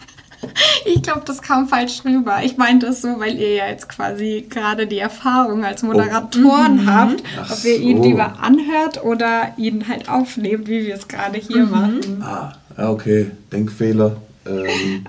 Ich 0.84 1.02
glaube, 1.02 1.22
das 1.24 1.40
kam 1.42 1.66
falsch 1.68 2.04
rüber. 2.04 2.40
Ich 2.44 2.56
meinte 2.58 2.86
es 2.88 3.00
so, 3.02 3.18
weil 3.18 3.36
ihr 3.38 3.54
ja 3.54 3.66
jetzt 3.68 3.88
quasi 3.88 4.46
gerade 4.48 4.86
die 4.86 4.98
Erfahrung 4.98 5.64
als 5.64 5.82
Moderatoren 5.82 6.80
Oh. 6.82 6.86
habt, 6.86 7.22
Ach 7.40 7.50
ob 7.50 7.64
ihr 7.64 7.78
ihn 7.78 7.96
so. 7.98 8.02
lieber 8.04 8.38
anhört 8.40 9.02
oder 9.02 9.54
ihn 9.56 9.88
halt 9.88 10.08
aufnehmt, 10.08 10.68
wie 10.68 10.86
wir 10.86 10.94
es 10.94 11.08
gerade 11.08 11.38
hier 11.38 11.64
machen. 11.64 12.22
Ah, 12.22 12.52
okay, 12.76 13.30
Denkfehler. 13.50 14.16
Ähm, 14.46 15.06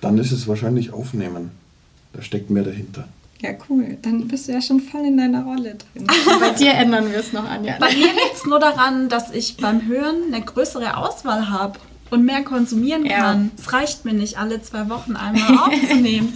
dann 0.00 0.18
ist 0.18 0.32
es 0.32 0.48
wahrscheinlich 0.48 0.92
Aufnehmen. 0.92 1.50
Da 2.14 2.22
steckt 2.22 2.48
mehr 2.50 2.64
dahinter. 2.64 3.06
Ja, 3.42 3.50
cool. 3.68 3.98
Dann 4.02 4.26
bist 4.28 4.48
du 4.48 4.52
ja 4.52 4.62
schon 4.62 4.80
voll 4.80 5.04
in 5.04 5.18
deiner 5.18 5.44
Rolle 5.44 5.76
drin. 5.76 6.06
Bei 6.40 6.50
dir 6.50 6.72
ändern 6.72 7.10
wir 7.10 7.18
es 7.18 7.32
noch, 7.32 7.48
Anja. 7.48 7.76
Bei 7.78 7.88
mir 7.94 8.06
liegt 8.06 8.34
es 8.34 8.44
nur 8.46 8.58
daran, 8.58 9.08
dass 9.08 9.30
ich 9.32 9.56
beim 9.58 9.86
Hören 9.86 10.32
eine 10.32 10.42
größere 10.42 10.96
Auswahl 10.96 11.50
habe 11.50 11.78
und 12.10 12.24
mehr 12.24 12.42
konsumieren 12.44 13.04
Ja. 13.04 13.18
kann. 13.18 13.50
Es 13.58 13.72
reicht 13.72 14.04
mir 14.04 14.14
nicht, 14.14 14.38
alle 14.38 14.62
zwei 14.62 14.88
Wochen 14.88 15.16
einmal 15.16 15.58
aufzunehmen. 15.68 16.32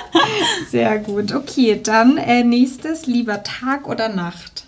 Sehr 0.70 0.98
gut. 0.98 1.32
Okay, 1.34 1.80
dann 1.82 2.16
äh, 2.16 2.42
nächstes, 2.42 3.06
lieber 3.06 3.42
Tag 3.42 3.86
oder 3.86 4.08
Nacht? 4.08 4.64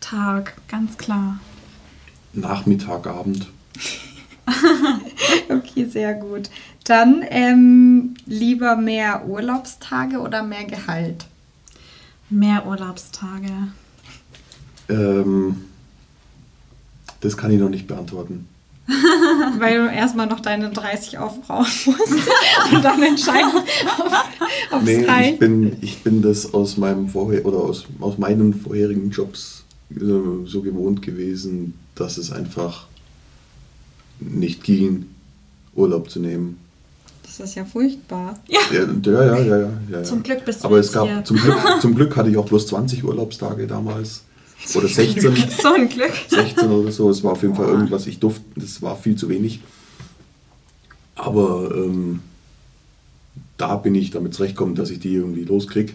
Tag, 0.00 0.54
ganz 0.68 0.96
klar. 0.96 1.38
Nachmittag, 2.32 3.06
Abend. 3.06 3.48
Okay, 5.48 5.86
sehr 5.86 6.14
gut. 6.14 6.48
Dann 6.86 7.24
ähm, 7.30 8.14
lieber 8.26 8.76
mehr 8.76 9.26
Urlaubstage 9.26 10.18
oder 10.18 10.44
mehr 10.44 10.64
Gehalt? 10.64 11.26
Mehr 12.30 12.64
Urlaubstage. 12.64 13.50
Ähm, 14.88 15.64
das 17.20 17.36
kann 17.36 17.50
ich 17.50 17.58
noch 17.58 17.70
nicht 17.70 17.88
beantworten. 17.88 18.46
Weil 19.58 19.78
du 19.78 19.92
erstmal 19.92 20.28
noch 20.28 20.38
deine 20.38 20.70
30 20.70 21.18
aufbrauchen 21.18 21.66
musst 21.86 22.12
und 22.72 22.84
dann 22.84 23.02
entscheiden, 23.02 23.50
ob 24.70 24.82
es 24.82 24.84
Nee, 24.84 25.30
ich 25.30 25.38
bin, 25.40 25.76
ich 25.80 26.04
bin 26.04 26.22
das 26.22 26.54
aus 26.54 26.76
meinem 26.76 27.08
vorher 27.08 27.44
oder 27.46 27.58
aus, 27.58 27.86
aus 27.98 28.16
meinen 28.16 28.54
vorherigen 28.54 29.10
Jobs 29.10 29.64
äh, 29.90 29.98
so 30.44 30.62
gewohnt 30.62 31.02
gewesen, 31.02 31.74
dass 31.96 32.16
es 32.16 32.30
einfach 32.30 32.86
nicht 34.20 34.62
ging, 34.62 35.06
Urlaub 35.74 36.10
zu 36.10 36.20
nehmen. 36.20 36.58
Das 37.38 37.50
ist 37.50 37.54
ja 37.54 37.64
furchtbar. 37.64 38.38
Ja, 38.48 38.60
Ja, 38.72 38.84
ja, 38.84 39.24
ja, 39.24 39.38
ja, 39.38 39.56
ja, 39.58 39.70
ja. 39.90 40.02
Zum 40.02 40.22
Glück 40.22 40.44
bist 40.44 40.62
du 40.62 40.68
Aber 40.68 40.78
es 40.78 40.92
gab 40.92 41.06
hier. 41.06 41.24
zum 41.24 41.36
Glück, 41.36 41.56
zum 41.80 41.94
Glück 41.94 42.16
hatte 42.16 42.30
ich 42.30 42.36
auch 42.36 42.46
bloß 42.46 42.66
20 42.68 43.04
Urlaubstage 43.04 43.66
damals. 43.66 44.22
Oder 44.74 44.88
16. 44.88 45.36
so 45.62 45.74
ein 45.74 45.88
Glück. 45.88 46.12
16 46.28 46.70
oder 46.70 46.90
so. 46.90 47.10
Es 47.10 47.22
war 47.22 47.32
auf 47.32 47.42
jeden 47.42 47.54
Fall 47.54 47.68
irgendwas, 47.68 48.06
ich 48.06 48.18
durfte, 48.18 48.42
das 48.56 48.80
war 48.82 48.96
viel 48.96 49.16
zu 49.16 49.28
wenig. 49.28 49.60
Aber 51.14 51.72
ähm, 51.74 52.20
da 53.58 53.76
bin 53.76 53.94
ich 53.94 54.10
damit 54.10 54.34
zurechtgekommen, 54.34 54.74
dass 54.74 54.90
ich 54.90 54.98
die 55.00 55.14
irgendwie 55.14 55.44
loskriege. 55.44 55.92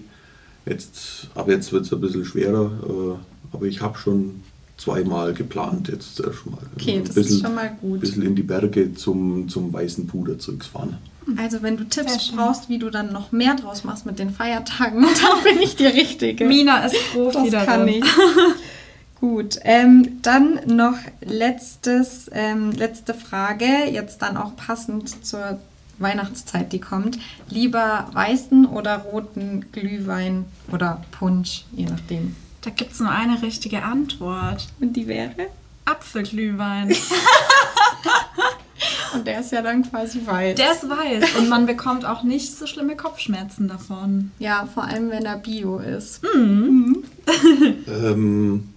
Jetzt, 0.65 1.27
ab 1.35 1.47
jetzt 1.49 1.71
wird 1.73 1.85
es 1.85 1.93
ein 1.93 2.01
bisschen 2.01 2.23
schwerer, 2.23 2.71
äh, 2.87 3.55
aber 3.55 3.65
ich 3.65 3.81
habe 3.81 3.97
schon 3.97 4.41
zweimal 4.77 5.33
geplant, 5.33 5.89
jetzt 5.89 6.19
äh, 6.19 6.31
schon 6.33 6.53
mal. 6.53 6.61
Okay, 6.75 6.97
ein 6.97 7.03
das 7.05 7.15
bisschen, 7.15 7.35
ist 7.37 7.41
schon 7.43 7.55
mal 7.55 7.75
gut. 7.81 7.99
bisschen 7.99 8.23
in 8.23 8.35
die 8.35 8.43
Berge 8.43 8.93
zum, 8.93 9.49
zum 9.49 9.73
weißen 9.73 10.07
Puder 10.07 10.39
zurückfahren. 10.39 10.97
Also 11.37 11.61
wenn 11.61 11.77
du 11.77 11.83
Tipps 11.83 12.31
brauchst, 12.31 12.69
wie 12.69 12.79
du 12.79 12.89
dann 12.89 13.13
noch 13.13 13.31
mehr 13.31 13.55
draus 13.55 13.83
machst 13.83 14.05
mit 14.05 14.19
den 14.19 14.31
Feiertagen, 14.31 15.01
dann 15.21 15.43
bin 15.43 15.61
ich 15.61 15.75
die 15.75 15.85
Richtige. 15.85 16.45
Mina 16.45 16.85
ist 16.85 16.95
Profi 17.13 17.49
Das 17.49 17.65
kann 17.65 17.87
ich. 17.87 18.03
Gut, 19.19 19.59
ähm, 19.63 20.19
dann 20.23 20.61
noch 20.65 20.97
letztes, 21.23 22.29
ähm, 22.33 22.71
letzte 22.71 23.13
Frage, 23.13 23.67
jetzt 23.91 24.23
dann 24.23 24.35
auch 24.35 24.55
passend 24.55 25.23
zur 25.23 25.59
Weihnachtszeit, 25.99 26.73
die 26.73 26.79
kommt. 26.79 27.19
Lieber 27.47 28.09
weißen 28.13 28.65
oder 28.65 28.97
roten 28.97 29.67
Glühwein 29.71 30.45
oder 30.71 31.03
Punsch, 31.11 31.65
je 31.71 31.85
nachdem. 31.85 32.35
Da 32.61 32.71
gibt 32.71 32.93
es 32.93 32.99
nur 32.99 33.11
eine 33.11 33.43
richtige 33.43 33.83
Antwort. 33.83 34.67
Und 34.79 34.93
die 34.93 35.05
wäre? 35.05 35.47
Apfelglühwein. 35.85 36.95
Und 39.13 39.27
der 39.27 39.41
ist 39.41 39.51
ja 39.51 39.61
dann 39.61 39.83
quasi 39.83 40.21
weiß. 40.25 40.55
Der 40.55 40.71
ist 40.71 40.89
weiß 40.89 41.35
und 41.37 41.49
man 41.49 41.65
bekommt 41.65 42.05
auch 42.05 42.23
nicht 42.23 42.55
so 42.55 42.65
schlimme 42.65 42.95
Kopfschmerzen 42.95 43.67
davon. 43.67 44.31
ja, 44.39 44.67
vor 44.73 44.83
allem 44.83 45.09
wenn 45.09 45.25
er 45.25 45.37
bio 45.37 45.77
ist. 45.79 46.21
Ähm, 47.87 48.69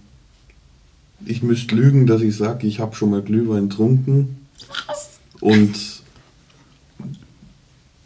ich 1.25 1.41
müsste 1.43 1.75
lügen, 1.75 2.05
dass 2.05 2.21
ich 2.21 2.35
sage, 2.35 2.67
ich 2.67 2.79
habe 2.79 2.95
schon 2.95 3.11
mal 3.11 3.21
Glühwein 3.21 3.69
getrunken. 3.69 4.47
Was? 4.87 5.19
Und 5.39 5.75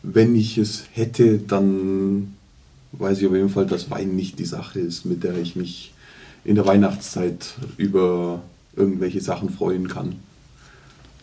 wenn 0.03 0.35
ich 0.35 0.57
es 0.57 0.85
hätte, 0.93 1.39
dann 1.39 2.35
weiß 2.93 3.19
ich 3.19 3.27
auf 3.27 3.33
jeden 3.33 3.49
Fall, 3.49 3.65
dass 3.65 3.91
Wein 3.91 4.15
nicht 4.15 4.39
die 4.39 4.45
Sache 4.45 4.79
ist, 4.79 5.05
mit 5.05 5.23
der 5.23 5.37
ich 5.37 5.55
mich 5.55 5.93
in 6.43 6.55
der 6.55 6.65
Weihnachtszeit 6.65 7.53
über 7.77 8.41
irgendwelche 8.75 9.21
Sachen 9.21 9.49
freuen 9.49 9.87
kann. 9.87 10.15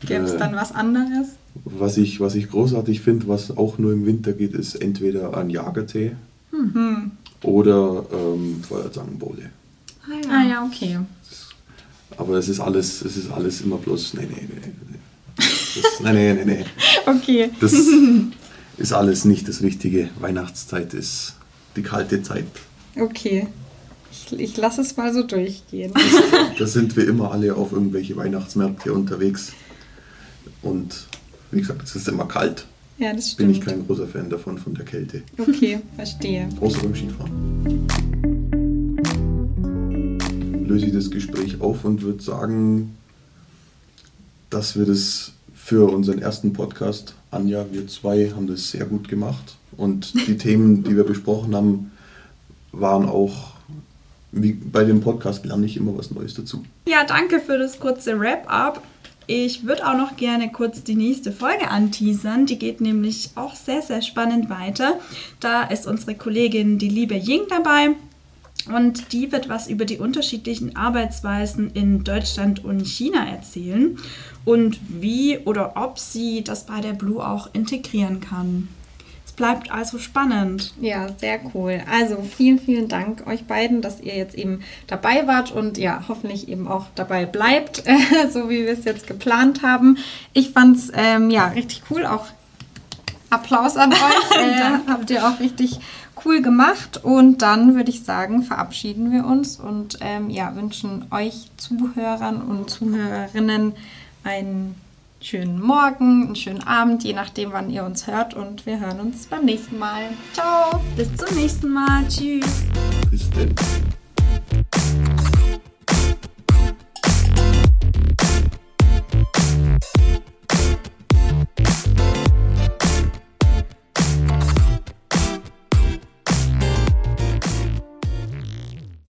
Gäbe 0.07 0.25
es 0.25 0.33
Äh, 0.33 0.39
dann 0.39 0.55
was 0.57 0.73
anderes? 0.73 1.29
Was 1.65 1.97
ich, 1.97 2.21
was 2.21 2.35
ich 2.35 2.51
großartig 2.51 3.01
finde, 3.01 3.29
was 3.29 3.57
auch 3.57 3.79
nur 3.79 3.93
im 3.93 4.07
Winter 4.07 4.33
geht, 4.33 4.55
ist 4.55 4.75
entweder 4.77 5.37
ein 5.37 5.51
Jagertee 5.51 6.13
Mhm. 6.53 7.11
oder 7.43 8.05
ähm, 8.13 8.63
Feuerzangenbowle. 8.67 9.51
Ah 10.31 10.45
ja, 10.49 10.65
okay. 10.65 10.99
Aber 12.17 12.35
es 12.39 12.49
ist 12.49 12.61
alles, 12.61 13.03
es 13.03 13.17
ist 13.17 13.31
alles 13.31 13.61
immer 13.61 13.77
bloß, 13.77 14.15
nee, 14.15 14.29
nee, 14.31 14.49
nee. 14.49 14.73
nee. 14.91 14.99
Das, 15.37 16.01
nee, 16.01 16.13
nee, 16.13 16.33
nee, 16.33 16.45
nee. 16.45 16.65
Okay. 17.07 17.51
Das 17.61 17.73
ist 18.79 18.93
alles 18.93 19.25
nicht 19.25 19.49
das 19.49 19.63
Richtige. 19.63 20.09
Weihnachtszeit 20.21 20.95
ist 20.95 21.35
die 21.77 21.83
kalte 21.83 22.23
Zeit. 22.23 22.47
Okay. 22.99 23.49
Ich, 24.13 24.39
ich 24.39 24.57
lasse 24.57 24.81
es 24.81 24.97
mal 24.97 25.13
so 25.13 25.23
durchgehen. 25.25 25.93
Da 26.59 26.67
sind 26.67 26.97
wir 26.97 27.07
immer 27.07 27.33
alle 27.33 27.55
auf 27.55 27.73
irgendwelche 27.73 28.17
Weihnachtsmärkte 28.17 28.93
unterwegs. 28.95 29.53
Und 30.67 31.07
wie 31.53 31.61
gesagt, 31.61 31.83
es 31.85 31.95
ist 31.95 32.09
immer 32.09 32.27
kalt. 32.27 32.67
ja, 32.99 33.13
das 33.13 33.35
Bin 33.35 33.55
stimmt. 33.55 33.57
ich 33.57 33.61
kein 33.65 33.87
großer 33.87 34.09
Fan 34.09 34.29
davon, 34.29 34.59
von 34.59 34.75
der 34.75 34.85
Kälte. 34.85 35.23
Okay, 35.39 35.79
verstehe. 35.95 36.49
Außer 36.61 36.81
beim 36.83 36.95
Skifahren. 36.95 37.87
Löse 40.67 40.87
ich 40.87 40.93
das 40.93 41.11
Gespräch 41.11 41.61
auf 41.61 41.85
und 41.85 42.03
würde 42.03 42.21
sagen, 42.23 42.97
dass 44.51 44.77
wir 44.77 44.85
das 44.87 45.33
für 45.55 45.89
unseren 45.91 46.19
ersten 46.19 46.53
Podcast, 46.53 47.15
Anja, 47.31 47.67
wir 47.71 47.87
zwei 47.87 48.31
haben 48.35 48.47
das 48.49 48.71
sehr 48.71 48.85
gut 48.87 49.09
gemacht. 49.09 49.57
Und 49.77 50.15
die 50.27 50.37
Themen, 50.39 50.83
die 50.83 50.97
wir 50.97 51.05
besprochen 51.05 51.55
haben, 51.55 51.93
waren 52.73 53.09
auch, 53.09 53.53
wie 54.33 54.53
bei 54.53 54.83
dem 54.85 55.01
Podcast 55.01 55.47
lerne 55.47 55.67
ich 55.67 55.77
immer 55.77 55.97
was 55.97 56.11
Neues 56.11 56.35
dazu. 56.35 56.65
Ja, 56.89 57.05
danke 57.05 57.39
für 57.41 57.57
das 57.59 57.79
kurze 57.79 58.19
Wrap-up. 58.19 58.83
Ich 59.29 59.67
würde 59.67 59.89
auch 59.89 59.97
noch 59.97 60.17
gerne 60.17 60.53
kurz 60.53 60.85
die 60.85 60.95
nächste 60.95 61.33
Folge 61.33 61.69
anteasern. 61.69 62.47
Die 62.47 62.59
geht 62.59 62.81
nämlich 62.81 63.31
auch 63.35 63.57
sehr, 63.57 63.83
sehr 63.83 64.01
spannend 64.03 64.49
weiter. 64.49 65.01
Da 65.41 65.65
ist 65.65 65.87
unsere 65.87 66.15
Kollegin, 66.15 66.79
die 66.79 66.89
liebe 66.89 67.17
Ying, 67.17 67.43
dabei. 67.49 67.97
Und 68.73 69.13
die 69.13 69.33
wird 69.33 69.49
was 69.49 69.69
über 69.69 69.85
die 69.85 69.99
unterschiedlichen 69.99 70.77
Arbeitsweisen 70.77 71.71
in 71.73 72.05
Deutschland 72.05 72.65
und 72.65 72.87
China 72.87 73.29
erzählen 73.29 73.99
und 74.45 74.79
wie 74.89 75.39
oder 75.39 75.77
ob 75.77 75.99
sie 75.99 76.43
das 76.43 76.67
bei 76.67 76.81
der 76.81 76.93
Blue 76.93 77.25
auch 77.25 77.49
integrieren 77.53 78.21
kann. 78.21 78.69
Bleibt 79.37 79.71
also 79.71 79.99
spannend. 79.99 80.73
Ja, 80.81 81.09
sehr 81.19 81.39
cool. 81.55 81.83
Also 81.91 82.23
vielen, 82.23 82.59
vielen 82.59 82.89
Dank 82.89 83.27
euch 83.27 83.45
beiden, 83.45 83.83
dass 83.83 84.01
ihr 84.01 84.17
jetzt 84.17 84.35
eben 84.35 84.63
dabei 84.87 85.27
wart 85.27 85.53
und 85.53 85.77
ja, 85.77 86.05
hoffentlich 86.09 86.49
eben 86.49 86.67
auch 86.67 86.87
dabei 86.95 87.27
bleibt, 87.27 87.85
so 88.33 88.49
wie 88.49 88.65
wir 88.65 88.73
es 88.73 88.85
jetzt 88.85 89.07
geplant 89.07 89.63
haben. 89.63 89.99
Ich 90.33 90.51
fand 90.53 90.79
es 90.79 90.91
ähm, 90.95 91.31
ja 91.31 91.49
richtig 91.49 91.83
cool, 91.91 92.07
auch 92.07 92.27
Applaus 93.29 93.77
an 93.77 93.93
euch. 93.93 94.31
äh, 94.39 94.79
habt 94.89 95.11
ihr 95.11 95.29
auch 95.29 95.39
richtig 95.39 95.81
cool 96.25 96.41
gemacht. 96.41 97.01
Und 97.03 97.43
dann 97.43 97.75
würde 97.75 97.91
ich 97.91 98.05
sagen, 98.05 98.43
verabschieden 98.43 99.13
wir 99.13 99.27
uns 99.27 99.61
und 99.61 99.99
ähm, 100.01 100.31
ja, 100.31 100.55
wünschen 100.57 101.07
euch 101.11 101.51
Zuhörern 101.57 102.41
und 102.41 102.71
Zuhörerinnen 102.71 103.75
einen 104.25 104.75
schönen 105.27 105.61
Morgen, 105.61 106.27
einen 106.27 106.37
schönen 106.37 106.63
Abend, 106.63 107.03
je 107.03 107.13
nachdem, 107.13 107.53
wann 107.53 107.69
ihr 107.69 107.85
uns 107.85 108.07
hört. 108.07 108.35
Und 108.35 108.65
wir 108.65 108.79
hören 108.79 109.01
uns 109.01 109.27
beim 109.27 109.45
nächsten 109.45 109.79
Mal. 109.79 110.11
Ciao, 110.33 110.81
bis 110.97 111.15
zum 111.17 111.37
nächsten 111.37 111.73
Mal. 111.73 112.07
Tschüss. 112.09 112.65
Bis 113.11 113.29
denn. 113.31 113.55